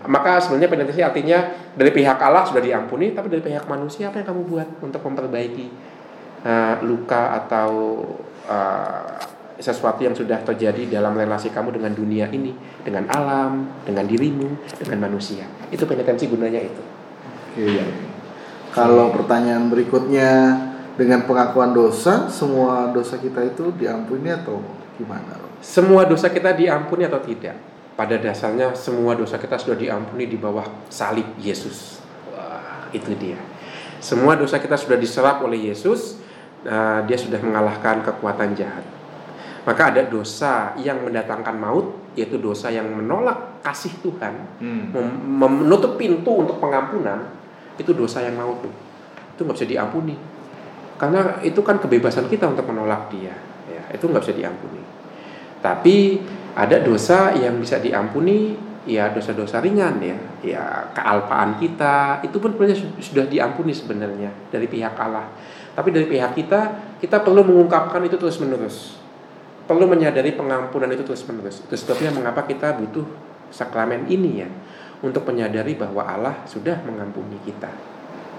Maka 0.07 0.39
sebenarnya 0.43 0.71
penitensi 0.71 1.03
artinya 1.03 1.39
dari 1.75 1.91
pihak 1.91 2.19
Allah 2.19 2.47
sudah 2.47 2.63
diampuni, 2.63 3.15
tapi 3.15 3.33
dari 3.33 3.43
pihak 3.43 3.67
manusia 3.67 4.11
apa 4.11 4.23
yang 4.23 4.29
kamu 4.31 4.43
buat 4.47 4.69
untuk 4.83 5.01
memperbaiki 5.03 5.67
uh, 6.47 6.75
luka 6.85 7.43
atau 7.45 7.71
uh, 8.47 9.17
sesuatu 9.57 10.05
yang 10.05 10.13
sudah 10.13 10.45
terjadi 10.45 11.01
dalam 11.01 11.17
relasi 11.17 11.49
kamu 11.49 11.81
dengan 11.81 11.97
dunia 11.97 12.29
ini, 12.29 12.53
dengan 12.85 13.09
alam, 13.09 13.65
dengan 13.89 14.05
dirimu, 14.05 14.49
dengan 14.85 15.09
manusia. 15.09 15.49
Itu 15.73 15.89
penitensi 15.89 16.29
gunanya 16.29 16.61
itu. 16.61 16.83
Oke. 17.57 17.81
Kalau 18.77 19.09
pertanyaan 19.09 19.73
berikutnya 19.73 20.53
dengan 21.01 21.25
pengakuan 21.25 21.73
dosa, 21.73 22.29
semua 22.29 22.93
dosa 22.93 23.17
kita 23.17 23.41
itu 23.49 23.73
diampuni 23.73 24.29
atau 24.29 24.61
gimana? 25.01 25.46
Semua 25.61 26.05
dosa 26.07 26.31
kita 26.31 26.53
diampuni 26.53 27.05
atau 27.07 27.21
tidak? 27.21 27.57
Pada 27.97 28.21
dasarnya 28.21 28.77
semua 28.77 29.17
dosa 29.17 29.41
kita 29.41 29.57
sudah 29.57 29.77
diampuni 29.77 30.29
di 30.29 30.37
bawah 30.37 30.65
salib 30.93 31.25
Yesus. 31.41 32.05
Wah, 32.29 32.93
itu 32.93 33.17
dia. 33.17 33.41
Semua 33.99 34.37
dosa 34.37 34.61
kita 34.61 34.77
sudah 34.77 35.01
diserap 35.01 35.41
oleh 35.41 35.73
Yesus. 35.73 36.21
uh, 36.67 36.99
dia 37.07 37.15
sudah 37.15 37.39
mengalahkan 37.39 38.03
kekuatan 38.03 38.51
jahat. 38.59 38.83
Maka 39.63 39.95
ada 39.95 40.03
dosa 40.03 40.75
yang 40.79 40.99
mendatangkan 41.03 41.55
maut, 41.55 41.95
yaitu 42.19 42.43
dosa 42.43 42.75
yang 42.75 42.91
menolak 42.91 43.63
kasih 43.63 43.95
Tuhan, 44.03 44.35
Hmm. 44.59 44.91
menutup 45.39 45.95
pintu 45.95 46.43
untuk 46.43 46.59
pengampunan, 46.59 47.23
itu 47.79 47.91
dosa 47.95 48.23
yang 48.23 48.35
maut 48.35 48.63
tuh. 48.67 48.75
Itu 49.35 49.47
nggak 49.47 49.59
bisa 49.63 49.69
diampuni. 49.69 50.15
Karena 50.99 51.39
itu 51.47 51.61
kan 51.63 51.79
kebebasan 51.79 52.27
kita 52.27 52.51
untuk 52.51 52.67
menolak 52.67 53.11
dia. 53.15 53.35
Ya, 53.71 53.83
itu 53.95 54.07
nggak 54.07 54.23
bisa 54.27 54.35
diampuni. 54.35 54.81
Tapi 55.67 56.23
ada 56.55 56.79
dosa 56.79 57.35
yang 57.35 57.59
bisa 57.59 57.83
diampuni, 57.83 58.55
ya 58.87 59.11
dosa-dosa 59.11 59.59
ringan 59.59 59.99
ya, 59.99 60.15
ya 60.47 60.63
kealpaan 60.95 61.59
kita 61.59 62.23
itu 62.23 62.39
pun 62.39 62.55
sebenarnya 62.55 62.79
su- 62.79 62.95
sudah 63.03 63.27
diampuni 63.27 63.75
sebenarnya 63.75 64.31
dari 64.55 64.71
pihak 64.71 64.95
Allah. 64.95 65.27
Tapi 65.75 65.91
dari 65.91 66.07
pihak 66.07 66.39
kita, 66.39 66.61
kita 67.03 67.21
perlu 67.21 67.43
mengungkapkan 67.43 68.01
itu 68.07 68.15
terus 68.15 68.39
menerus. 68.39 68.97
Perlu 69.67 69.91
menyadari 69.91 70.39
pengampunan 70.39 70.87
itu 70.95 71.03
terus 71.03 71.27
menerus. 71.27 71.67
Itu 71.67 71.75
sebabnya 71.75 72.15
mengapa 72.15 72.47
kita 72.47 72.79
butuh 72.79 73.05
sakramen 73.51 74.07
ini 74.07 74.47
ya, 74.47 74.49
untuk 75.03 75.27
menyadari 75.27 75.75
bahwa 75.75 76.07
Allah 76.07 76.35
sudah 76.47 76.79
mengampuni 76.87 77.43
kita. 77.43 77.69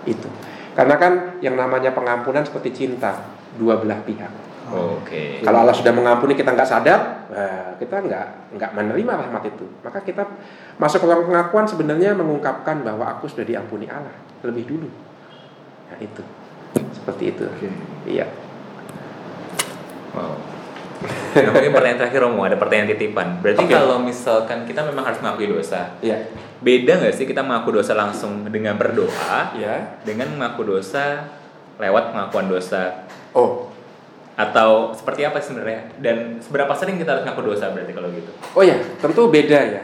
Itu. 0.07 0.31
Karena 0.73 0.95
kan 0.95 1.13
yang 1.43 1.59
namanya 1.59 1.91
pengampunan 1.91 2.47
seperti 2.47 2.71
cinta 2.73 3.19
dua 3.59 3.77
belah 3.77 3.99
pihak. 4.01 4.31
Oke. 4.73 5.39
Kalau 5.43 5.63
Allah 5.63 5.75
sudah 5.75 5.93
mengampuni 5.95 6.35
kita 6.35 6.51
nggak 6.51 6.67
sadar, 6.67 7.29
nah, 7.31 7.75
kita 7.79 8.03
nggak 8.03 8.27
nggak 8.59 8.71
menerima 8.75 9.11
rahmat 9.27 9.43
itu. 9.47 9.65
Maka 9.83 10.03
kita 10.03 10.27
masuk 10.75 11.03
ke 11.03 11.05
ruang 11.07 11.27
pengakuan 11.27 11.65
sebenarnya 11.67 12.11
mengungkapkan 12.17 12.83
bahwa 12.83 13.07
aku 13.07 13.31
sudah 13.31 13.47
diampuni 13.47 13.87
Allah 13.87 14.13
lebih 14.43 14.67
dulu. 14.67 14.89
Nah 15.87 15.97
itu 16.03 16.21
seperti 16.91 17.23
itu. 17.31 17.43
Oke. 17.47 17.69
Iya. 18.07 18.27
Wow. 20.11 20.35
Nah, 21.37 21.53
mungkin 21.53 21.69
pertanyaan 21.69 21.99
terakhir 22.01 22.19
Romo, 22.25 22.41
ada 22.41 22.57
pertanyaan 22.57 22.89
titipan. 22.97 23.37
Berarti 23.45 23.61
Oke. 23.61 23.73
kalau 23.73 24.01
misalkan 24.01 24.65
kita 24.65 24.81
memang 24.81 25.05
harus 25.05 25.21
mengakui 25.21 25.45
dosa, 25.45 25.93
Iya. 26.01 26.33
beda 26.65 27.05
nggak 27.05 27.13
sih 27.13 27.29
kita 27.29 27.45
mengaku 27.45 27.77
dosa 27.77 27.93
langsung 27.93 28.41
dengan 28.49 28.73
berdoa, 28.81 29.53
Iya. 29.53 30.01
dengan 30.01 30.33
mengaku 30.33 30.65
dosa 30.65 31.29
lewat 31.77 32.17
pengakuan 32.17 32.49
dosa, 32.49 33.05
Oh. 33.37 33.69
Atau 34.37 34.93
seperti 34.93 35.25
apa 35.25 35.41
sebenarnya? 35.41 35.97
Dan 35.97 36.37
seberapa 36.37 36.69
sering 36.77 37.01
kita 37.01 37.17
harus 37.17 37.23
mengaku 37.25 37.51
dosa 37.51 37.73
berarti 37.73 37.91
kalau 37.91 38.09
gitu? 38.13 38.31
Oh 38.53 38.61
ya, 38.61 38.77
tentu 39.01 39.25
beda 39.33 39.59
ya. 39.65 39.83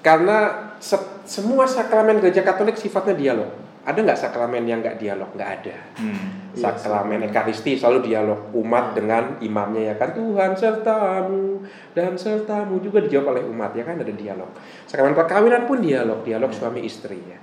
Karena 0.00 0.72
se- 0.80 1.20
semua 1.28 1.68
sakramen 1.68 2.16
gereja 2.24 2.40
Katolik 2.40 2.80
sifatnya 2.80 3.12
dialog. 3.12 3.52
Ada 3.84 4.00
nggak 4.00 4.16
sakramen 4.16 4.64
yang 4.64 4.80
nggak 4.80 4.96
dialog? 4.96 5.28
Nggak 5.36 5.50
ada. 5.60 5.76
Hmm. 6.00 6.56
Sakramen 6.56 7.28
Ekaristi 7.28 7.76
selalu 7.76 8.08
dialog 8.08 8.48
umat 8.56 8.96
dengan 8.96 9.36
imamnya 9.44 9.92
ya 9.92 9.94
kan 10.00 10.16
Tuhan 10.16 10.56
sertamu 10.56 11.60
dan 11.92 12.16
sertamu 12.16 12.80
juga 12.80 13.04
dijawab 13.04 13.36
oleh 13.36 13.44
umat 13.44 13.76
ya 13.76 13.84
kan 13.84 14.00
ada 14.00 14.08
dialog. 14.08 14.48
Sakramen 14.88 15.12
perkawinan 15.12 15.68
pun 15.68 15.84
dialog, 15.84 16.24
dialog 16.24 16.48
suami 16.56 16.80
istri 16.88 17.20
ya. 17.20 17.36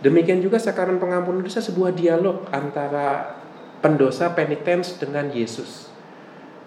Demikian 0.00 0.40
juga 0.40 0.56
sakramen 0.56 0.96
pengampunan 0.96 1.44
dosa 1.44 1.60
sebuah 1.60 1.92
dialog 1.92 2.48
antara 2.48 3.40
pendosa 3.84 4.32
penitens 4.32 4.96
dengan 4.96 5.28
Yesus. 5.28 5.92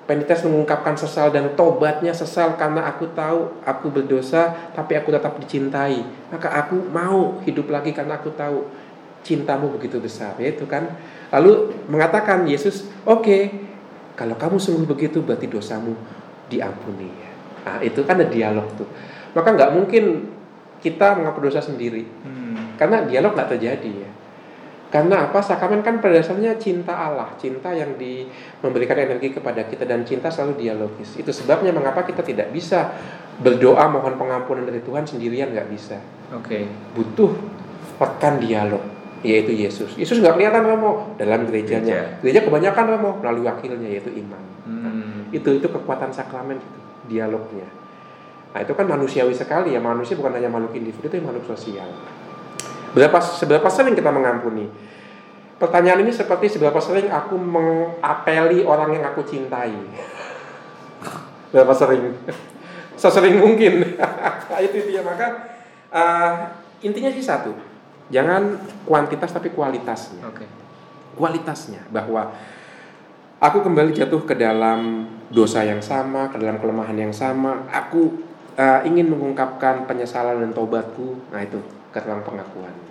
Penitens 0.06 0.46
mengungkapkan 0.46 0.94
sesal 0.94 1.34
dan 1.34 1.58
tobatnya 1.58 2.14
sesal 2.14 2.54
karena 2.56 2.86
aku 2.86 3.10
tahu 3.18 3.58
aku 3.66 3.90
berdosa 3.90 4.54
tapi 4.78 4.94
aku 4.94 5.10
tetap 5.10 5.34
dicintai. 5.42 6.06
Maka 6.30 6.54
aku 6.54 6.78
mau 6.78 7.42
hidup 7.42 7.74
lagi 7.74 7.92
karena 7.92 8.22
aku 8.22 8.30
tahu 8.38 8.70
cintamu 9.26 9.74
begitu 9.74 9.98
besar 9.98 10.38
ya 10.38 10.54
itu 10.54 10.64
kan. 10.70 10.86
Lalu 11.34 11.76
mengatakan 11.90 12.46
Yesus, 12.48 12.88
"Oke, 13.04 13.52
kalau 14.16 14.38
kamu 14.38 14.62
sungguh 14.62 14.88
begitu 14.88 15.20
berarti 15.26 15.50
dosamu 15.50 15.98
diampuni 16.48 17.10
ya." 17.10 17.32
Nah, 17.68 17.78
itu 17.84 18.00
kan 18.08 18.16
ada 18.16 18.30
dialog 18.32 18.70
tuh. 18.80 18.88
Maka 19.36 19.52
nggak 19.52 19.76
mungkin 19.76 20.32
kita 20.80 21.20
mengaku 21.20 21.50
dosa 21.52 21.60
sendiri 21.60 22.06
Hmm. 22.24 22.78
karena 22.80 23.04
dialog 23.04 23.36
nggak 23.36 23.58
terjadi 23.58 23.92
ya. 23.92 24.12
Karena 24.98 25.30
apa? 25.30 25.38
Sakramen 25.46 25.86
kan 25.86 26.02
pada 26.02 26.18
dasarnya 26.18 26.58
cinta 26.58 26.90
Allah, 26.90 27.30
cinta 27.38 27.70
yang 27.70 28.02
di 28.02 28.26
memberikan 28.66 28.98
energi 28.98 29.30
kepada 29.30 29.70
kita 29.70 29.86
dan 29.86 30.02
cinta 30.02 30.34
selalu 30.34 30.58
dialogis. 30.58 31.22
Itu 31.22 31.30
sebabnya 31.30 31.70
mengapa 31.70 32.02
kita 32.02 32.26
tidak 32.26 32.50
bisa 32.50 32.98
berdoa 33.38 33.86
mohon 33.94 34.18
pengampunan 34.18 34.66
dari 34.66 34.82
Tuhan 34.82 35.06
sendirian 35.06 35.54
nggak 35.54 35.70
bisa. 35.70 36.02
Oke. 36.34 36.66
Butuh 36.98 37.30
rekan 38.02 38.42
dialog 38.42 38.82
yaitu 39.22 39.54
Yesus. 39.54 39.94
Yesus 40.02 40.18
nggak 40.18 40.34
kelihatan 40.34 40.66
Romo 40.66 41.14
dalam 41.22 41.46
gerejanya. 41.46 42.18
Gereja 42.26 42.42
kebanyakan 42.42 42.98
Romo 42.98 43.22
melalui 43.22 43.46
wakilnya 43.46 43.86
yaitu 43.86 44.10
imam. 44.18 44.42
Hmm. 44.66 45.30
Itu 45.30 45.62
itu 45.62 45.70
kekuatan 45.70 46.10
sakramen 46.10 46.58
itu, 46.58 46.80
dialognya. 47.14 47.70
Nah, 48.50 48.66
itu 48.66 48.74
kan 48.74 48.90
manusiawi 48.90 49.38
sekali 49.38 49.78
ya. 49.78 49.80
Manusia 49.82 50.18
bukan 50.18 50.34
hanya 50.42 50.50
makhluk 50.50 50.74
individu, 50.74 51.06
itu 51.06 51.22
makhluk 51.22 51.46
sosial. 51.46 51.86
Berapa 52.98 53.22
seberapa 53.22 53.70
sering 53.70 53.94
kita 53.94 54.10
mengampuni? 54.10 54.66
Pertanyaan 55.62 56.02
ini 56.02 56.10
seperti 56.10 56.50
seberapa 56.50 56.82
sering 56.82 57.14
aku 57.14 57.38
mengapeli 57.38 58.66
orang 58.66 58.98
yang 58.98 59.06
aku 59.06 59.22
cintai. 59.22 59.70
Berapa 61.54 61.78
sering? 61.78 62.18
Sesering 62.98 63.38
mungkin. 63.38 64.02
itu 64.66 64.78
dia 64.90 65.06
maka 65.06 65.54
eh, 65.94 66.34
intinya 66.82 67.14
sih 67.14 67.22
satu. 67.22 67.54
Jangan 68.10 68.58
kuantitas 68.82 69.30
tapi 69.30 69.54
kualitasnya 69.54 70.26
Oke. 70.26 70.48
kualitasnya 71.20 71.86
bahwa 71.94 72.34
aku 73.38 73.62
kembali 73.62 73.94
jatuh 73.94 74.26
ke 74.26 74.34
dalam 74.34 75.06
dosa 75.30 75.62
yang 75.62 75.84
sama, 75.86 76.34
ke 76.34 76.42
dalam 76.42 76.58
kelemahan 76.58 76.98
yang 76.98 77.14
sama. 77.14 77.68
Aku 77.70 78.26
uh, 78.56 78.82
ingin 78.88 79.12
mengungkapkan 79.12 79.86
penyesalan 79.86 80.40
dan 80.40 80.52
tobatku. 80.56 81.20
Nah 81.36 81.44
itu 81.44 81.60
ke 81.92 82.00
pengakuan. 82.00 82.87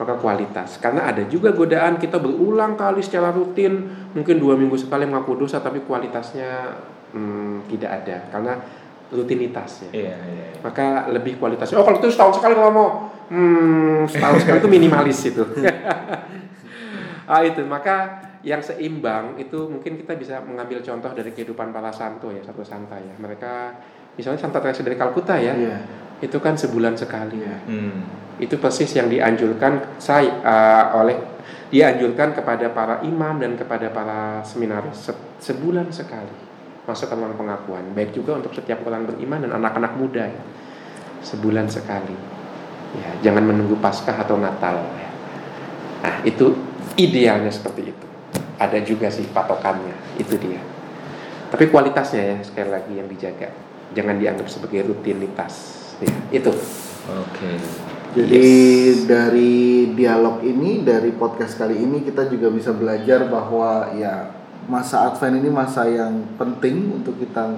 Maka 0.00 0.16
kualitas, 0.16 0.80
karena 0.80 1.12
ada 1.12 1.20
juga 1.28 1.52
godaan 1.52 2.00
kita 2.00 2.16
berulang 2.16 2.72
kali 2.72 3.04
secara 3.04 3.28
rutin, 3.36 3.84
mungkin 4.16 4.40
dua 4.40 4.56
minggu 4.56 4.80
sekali 4.80 5.04
mengaku 5.04 5.44
dosa, 5.44 5.60
tapi 5.60 5.84
kualitasnya 5.84 6.72
hmm, 7.12 7.68
tidak 7.68 7.90
ada 8.00 8.16
karena 8.32 8.52
rutinitasnya 9.10 9.90
Iya, 9.90 10.16
iya. 10.16 10.46
iya. 10.54 10.58
maka 10.62 11.10
lebih 11.10 11.36
kualitasnya. 11.36 11.76
Oh 11.76 11.84
kalau 11.84 11.98
itu 11.98 12.08
setahun 12.14 12.38
sekali 12.38 12.54
kalau 12.54 12.72
mau, 12.72 12.88
hmm, 13.28 14.06
setahun 14.06 14.46
sekali 14.46 14.56
itu 14.62 14.70
minimalis 14.70 15.18
itu. 15.26 15.42
ah 17.30 17.42
itu 17.46 17.62
maka 17.68 18.24
yang 18.40 18.64
seimbang 18.64 19.36
itu 19.36 19.68
mungkin 19.68 20.00
kita 20.00 20.16
bisa 20.16 20.40
mengambil 20.40 20.80
contoh 20.80 21.12
dari 21.12 21.30
kehidupan 21.30 21.70
para 21.70 21.92
santo 21.92 22.32
ya 22.32 22.40
satu 22.40 22.64
santa 22.64 22.96
ya. 22.96 23.14
Mereka 23.20 23.52
misalnya 24.16 24.40
Santa 24.40 24.58
Teresa 24.62 24.80
dari 24.80 24.96
Kalkuta 24.96 25.36
ya, 25.36 25.52
Iya. 25.54 25.78
Itu 26.20 26.36
kan 26.40 26.54
sebulan 26.56 26.96
sekali. 26.96 27.40
Iya. 27.40 27.56
Hmm. 27.66 28.00
Itu 28.40 28.56
persis 28.56 28.88
yang 28.96 29.08
dianjurkan 29.08 30.00
saya 30.00 30.28
eh, 30.40 30.86
oleh 30.96 31.16
dianjurkan 31.70 32.34
kepada 32.34 32.66
para 32.74 33.00
imam 33.06 33.38
dan 33.38 33.54
kepada 33.54 33.88
para 33.94 34.42
seminaris 34.42 35.10
se- 35.10 35.28
sebulan 35.38 35.86
sekali 35.94 36.50
masuk 36.84 37.06
ke 37.06 37.14
ruang 37.14 37.38
pengakuan. 37.38 37.84
Baik 37.94 38.16
juga 38.16 38.34
untuk 38.34 38.50
setiap 38.50 38.82
orang 38.82 39.06
beriman 39.06 39.46
dan 39.46 39.52
anak-anak 39.54 39.92
muda 39.94 40.26
ya. 40.26 40.42
Sebulan 41.22 41.70
sekali. 41.70 42.16
Ya, 42.90 43.30
jangan 43.30 43.46
menunggu 43.46 43.78
Paskah 43.78 44.18
atau 44.18 44.34
Natal 44.34 44.82
ya. 44.98 45.08
Nah, 46.02 46.16
itu 46.26 46.58
idealnya 46.98 47.52
seperti 47.52 47.94
itu. 47.94 48.06
Ada 48.58 48.82
juga 48.82 49.06
sih 49.08 49.30
patokannya, 49.30 49.94
itu 50.18 50.34
dia. 50.36 50.58
Tapi 51.54 51.70
kualitasnya 51.70 52.22
ya 52.34 52.36
sekali 52.42 52.68
lagi 52.74 52.92
yang 52.98 53.06
dijaga. 53.06 53.48
Jangan 53.94 54.18
dianggap 54.18 54.46
sebagai 54.50 54.90
rutinitas. 54.90 55.79
Ya, 56.00 56.12
itu. 56.32 56.52
Oke. 57.06 57.50
Jadi 58.10 58.50
dari 59.06 59.52
dialog 59.94 60.42
ini, 60.42 60.82
dari 60.82 61.14
podcast 61.14 61.54
kali 61.54 61.78
ini 61.78 62.02
kita 62.02 62.26
juga 62.26 62.50
bisa 62.50 62.74
belajar 62.74 63.30
bahwa 63.30 63.94
ya 63.94 64.34
masa 64.66 65.06
Advent 65.06 65.38
ini 65.38 65.46
masa 65.48 65.86
yang 65.86 66.34
penting 66.34 66.90
untuk 66.92 67.14
kita 67.16 67.54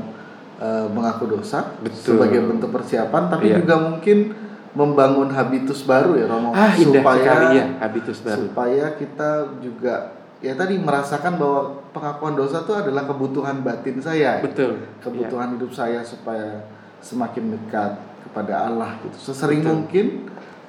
eh, 0.63 0.87
mengaku 0.93 1.27
dosa 1.27 1.75
Betul. 1.83 2.21
sebagai 2.23 2.39
bentuk 2.47 2.71
persiapan, 2.71 3.27
tapi 3.27 3.51
Iya. 3.51 3.65
juga 3.65 3.83
mungkin 3.83 4.31
membangun 4.73 5.27
habitus 5.29 5.83
baru 5.83 6.15
ya 6.15 6.31
Romo, 6.31 6.55
Ah, 6.55 6.71
supaya 6.73 7.19
sekali 7.19 7.47
ya 7.59 7.67
habitus 7.83 8.19
baru. 8.23 8.47
supaya 8.47 8.87
kita 8.95 9.31
juga 9.59 9.95
ya 10.39 10.55
tadi 10.55 10.79
merasakan 10.79 11.35
bahwa 11.35 11.61
pengakuan 11.91 12.35
dosa 12.35 12.63
itu 12.63 12.73
adalah 12.73 13.05
kebutuhan 13.05 13.59
batin 13.61 13.99
saya, 13.99 14.39
Betul. 14.39 14.81
kebutuhan 15.03 15.59
hidup 15.59 15.75
saya 15.75 15.99
supaya 16.01 16.63
semakin 17.03 17.59
dekat 17.59 17.99
kepada 18.25 18.69
Allah 18.69 18.97
gitu. 19.03 19.17
Sesering 19.33 19.61
Betul. 19.63 19.73
mungkin, 19.75 20.07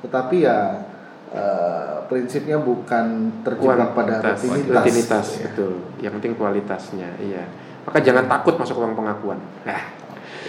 tetapi 0.02 0.38
ya 0.42 0.60
eh, 1.30 1.96
prinsipnya 2.06 2.58
bukan 2.58 3.06
terjebak 3.42 3.94
pada 3.94 4.22
rutinitas. 4.22 4.70
rutinitas, 4.70 5.28
Ya. 5.34 5.42
betul. 5.50 5.74
Yang 5.98 6.12
penting 6.22 6.34
kualitasnya, 6.36 7.10
iya. 7.18 7.44
Maka 7.84 8.00
jangan 8.00 8.26
takut 8.28 8.54
masuk 8.56 8.78
ruang 8.78 8.94
pengakuan. 8.94 9.42
Nah, 9.63 9.82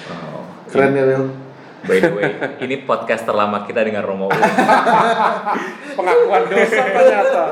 Wow. 0.04 0.44
Keren 0.68 0.92
ya 0.92 1.04
Will. 1.06 1.26
By 1.84 1.96
the 1.96 2.12
way, 2.12 2.28
ini 2.60 2.84
podcast 2.84 3.24
terlama 3.24 3.64
kita 3.64 3.80
dengan 3.80 4.04
Romo 4.04 4.28
pengakuan 5.96 6.42
dosa 6.44 6.80
ternyata 6.82 7.42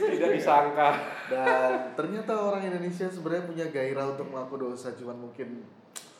tidak 0.00 0.30
disangka. 0.32 0.88
Dan 1.28 1.92
ternyata 1.92 2.32
orang 2.32 2.64
Indonesia 2.64 3.04
sebenarnya 3.04 3.44
punya 3.44 3.66
gairah 3.68 4.16
untuk 4.16 4.28
melakukan 4.28 4.60
dosa, 4.66 4.96
cuman 4.96 5.16
mungkin 5.20 5.68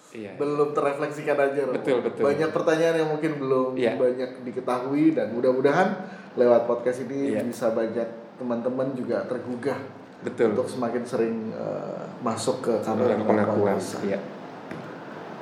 Iya. 0.08 0.40
belum 0.40 0.72
terrefleksikan 0.72 1.36
aja 1.36 1.60
Romo. 1.68 1.76
Betul, 1.76 1.98
betul. 2.00 2.22
banyak 2.24 2.48
pertanyaan 2.48 2.96
yang 2.96 3.08
mungkin 3.12 3.32
belum 3.36 3.76
Iya. 3.76 4.00
banyak 4.00 4.30
diketahui 4.40 5.12
dan 5.12 5.36
mudah-mudahan 5.36 5.88
lewat 6.32 6.64
podcast 6.64 7.04
ini 7.04 7.36
Iya. 7.36 7.44
bisa 7.44 7.76
banyak 7.76 8.08
teman-teman 8.40 8.96
juga 8.96 9.28
tergugah 9.28 9.76
Betul. 10.24 10.56
untuk 10.56 10.64
semakin 10.64 11.02
sering 11.04 11.36
eh, 11.52 12.02
masuk 12.24 12.64
ke 12.64 12.72
kamar 12.80 13.20
pengakuan. 13.20 13.76
Iya. 14.00 14.18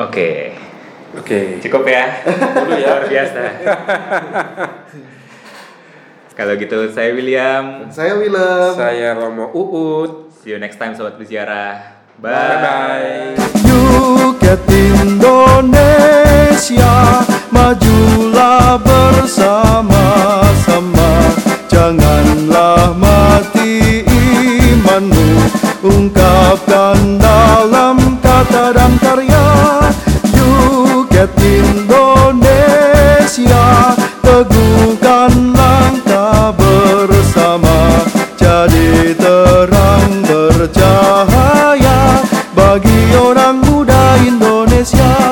Oke. 0.03 0.53
Oke. 1.15 1.63
Cukup 1.63 1.87
ya. 1.87 2.05
Dulu 2.27 2.75
ya. 2.75 2.87
Luar 2.91 3.05
biasa. 3.07 3.43
Kalau 6.37 6.53
gitu 6.53 6.77
saya 6.93 7.17
William. 7.17 7.87
Dan 7.87 7.89
saya 7.89 8.13
Willem 8.19 8.73
Saya 8.77 9.17
Romo 9.17 9.49
Uut. 9.57 10.29
See 10.37 10.53
you 10.53 10.61
next 10.61 10.77
time 10.77 10.93
sobat 10.93 11.17
berziarah. 11.17 11.96
Bye. 12.21 12.33
Bye. 12.33 12.77
Indonesia, 16.67 17.23
majulah 17.53 18.81
bersama-sama. 18.81 21.13
Janganlah 21.69 22.97
mati 22.97 24.01
imanmu, 24.09 25.53
ungkapkan 25.85 27.21
dalam 27.21 28.17
kata 28.25 28.73
dan 28.73 28.97
karya. 28.99 29.47
was 44.87 45.01
yours. 45.01 45.26